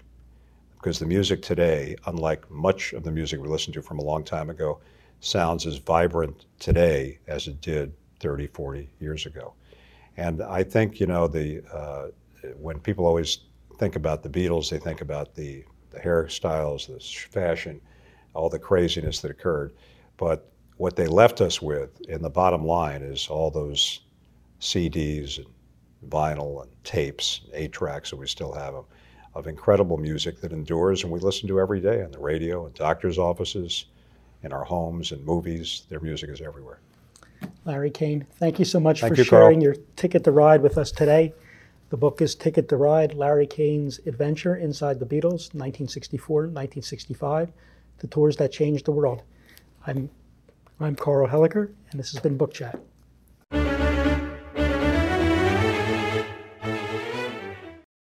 Because 0.76 0.98
the 0.98 1.06
music 1.06 1.42
today, 1.42 1.96
unlike 2.06 2.48
much 2.50 2.92
of 2.92 3.02
the 3.02 3.10
music 3.10 3.40
we 3.40 3.48
listened 3.48 3.74
to 3.74 3.82
from 3.82 3.98
a 3.98 4.04
long 4.04 4.22
time 4.22 4.50
ago, 4.50 4.78
sounds 5.20 5.66
as 5.66 5.78
vibrant 5.78 6.46
today 6.58 7.18
as 7.26 7.48
it 7.48 7.60
did 7.60 7.92
30, 8.20 8.46
40 8.48 8.88
years 9.00 9.26
ago. 9.26 9.54
And 10.16 10.42
I 10.42 10.62
think, 10.62 11.00
you 11.00 11.06
know, 11.06 11.26
the, 11.26 11.62
uh, 11.72 12.08
when 12.56 12.78
people 12.78 13.06
always 13.06 13.38
think 13.78 13.96
about 13.96 14.22
the 14.22 14.28
Beatles, 14.28 14.70
they 14.70 14.78
think 14.78 15.00
about 15.00 15.34
the, 15.34 15.64
the 15.90 15.98
hairstyles, 15.98 16.86
the 16.86 17.00
fashion, 17.28 17.80
all 18.34 18.48
the 18.48 18.58
craziness 18.58 19.20
that 19.20 19.30
occurred. 19.30 19.74
But 20.16 20.50
what 20.76 20.96
they 20.96 21.06
left 21.06 21.40
us 21.40 21.62
with 21.62 22.00
in 22.02 22.22
the 22.22 22.30
bottom 22.30 22.64
line 22.64 23.02
is 23.02 23.28
all 23.28 23.50
those 23.50 24.00
CDs 24.60 25.38
and 25.38 25.46
vinyl 26.10 26.62
and 26.62 26.70
tapes, 26.84 27.42
eight 27.54 27.72
tracks, 27.72 28.12
and 28.12 28.20
we 28.20 28.26
still 28.26 28.52
have 28.52 28.74
them, 28.74 28.84
of 29.34 29.46
incredible 29.46 29.96
music 29.96 30.40
that 30.40 30.52
endures 30.52 31.02
and 31.02 31.12
we 31.12 31.20
listen 31.20 31.48
to 31.48 31.60
every 31.60 31.80
day 31.80 32.02
on 32.02 32.10
the 32.10 32.18
radio, 32.18 32.66
in 32.66 32.72
doctors' 32.72 33.18
offices, 33.18 33.86
in 34.42 34.52
our 34.52 34.64
homes, 34.64 35.12
and 35.12 35.24
movies. 35.24 35.84
Their 35.88 36.00
music 36.00 36.30
is 36.30 36.40
everywhere. 36.40 36.80
Larry 37.64 37.90
Kane, 37.90 38.26
thank 38.38 38.58
you 38.58 38.64
so 38.64 38.80
much 38.80 39.00
thank 39.00 39.14
for 39.14 39.20
you, 39.20 39.24
sharing 39.24 39.60
Carl. 39.60 39.62
your 39.62 39.74
Ticket 39.96 40.24
to 40.24 40.30
Ride 40.30 40.62
with 40.62 40.78
us 40.78 40.90
today. 40.90 41.34
The 41.90 41.96
book 41.96 42.20
is 42.20 42.34
Ticket 42.34 42.68
to 42.70 42.76
Ride 42.76 43.14
Larry 43.14 43.46
Kane's 43.46 44.00
Adventure 44.06 44.56
Inside 44.56 44.98
the 44.98 45.06
Beatles, 45.06 45.54
1964 45.54 46.42
1965, 46.42 47.52
the 47.98 48.06
tours 48.08 48.36
that 48.36 48.52
changed 48.52 48.86
the 48.86 48.92
world. 48.92 49.22
I'm 49.86 50.10
I'm 50.78 50.94
Carl 50.94 51.28
Helliker, 51.28 51.72
and 51.90 51.98
this 51.98 52.12
has 52.12 52.20
been 52.20 52.36
Book 52.36 52.52
Chat. 52.52 52.78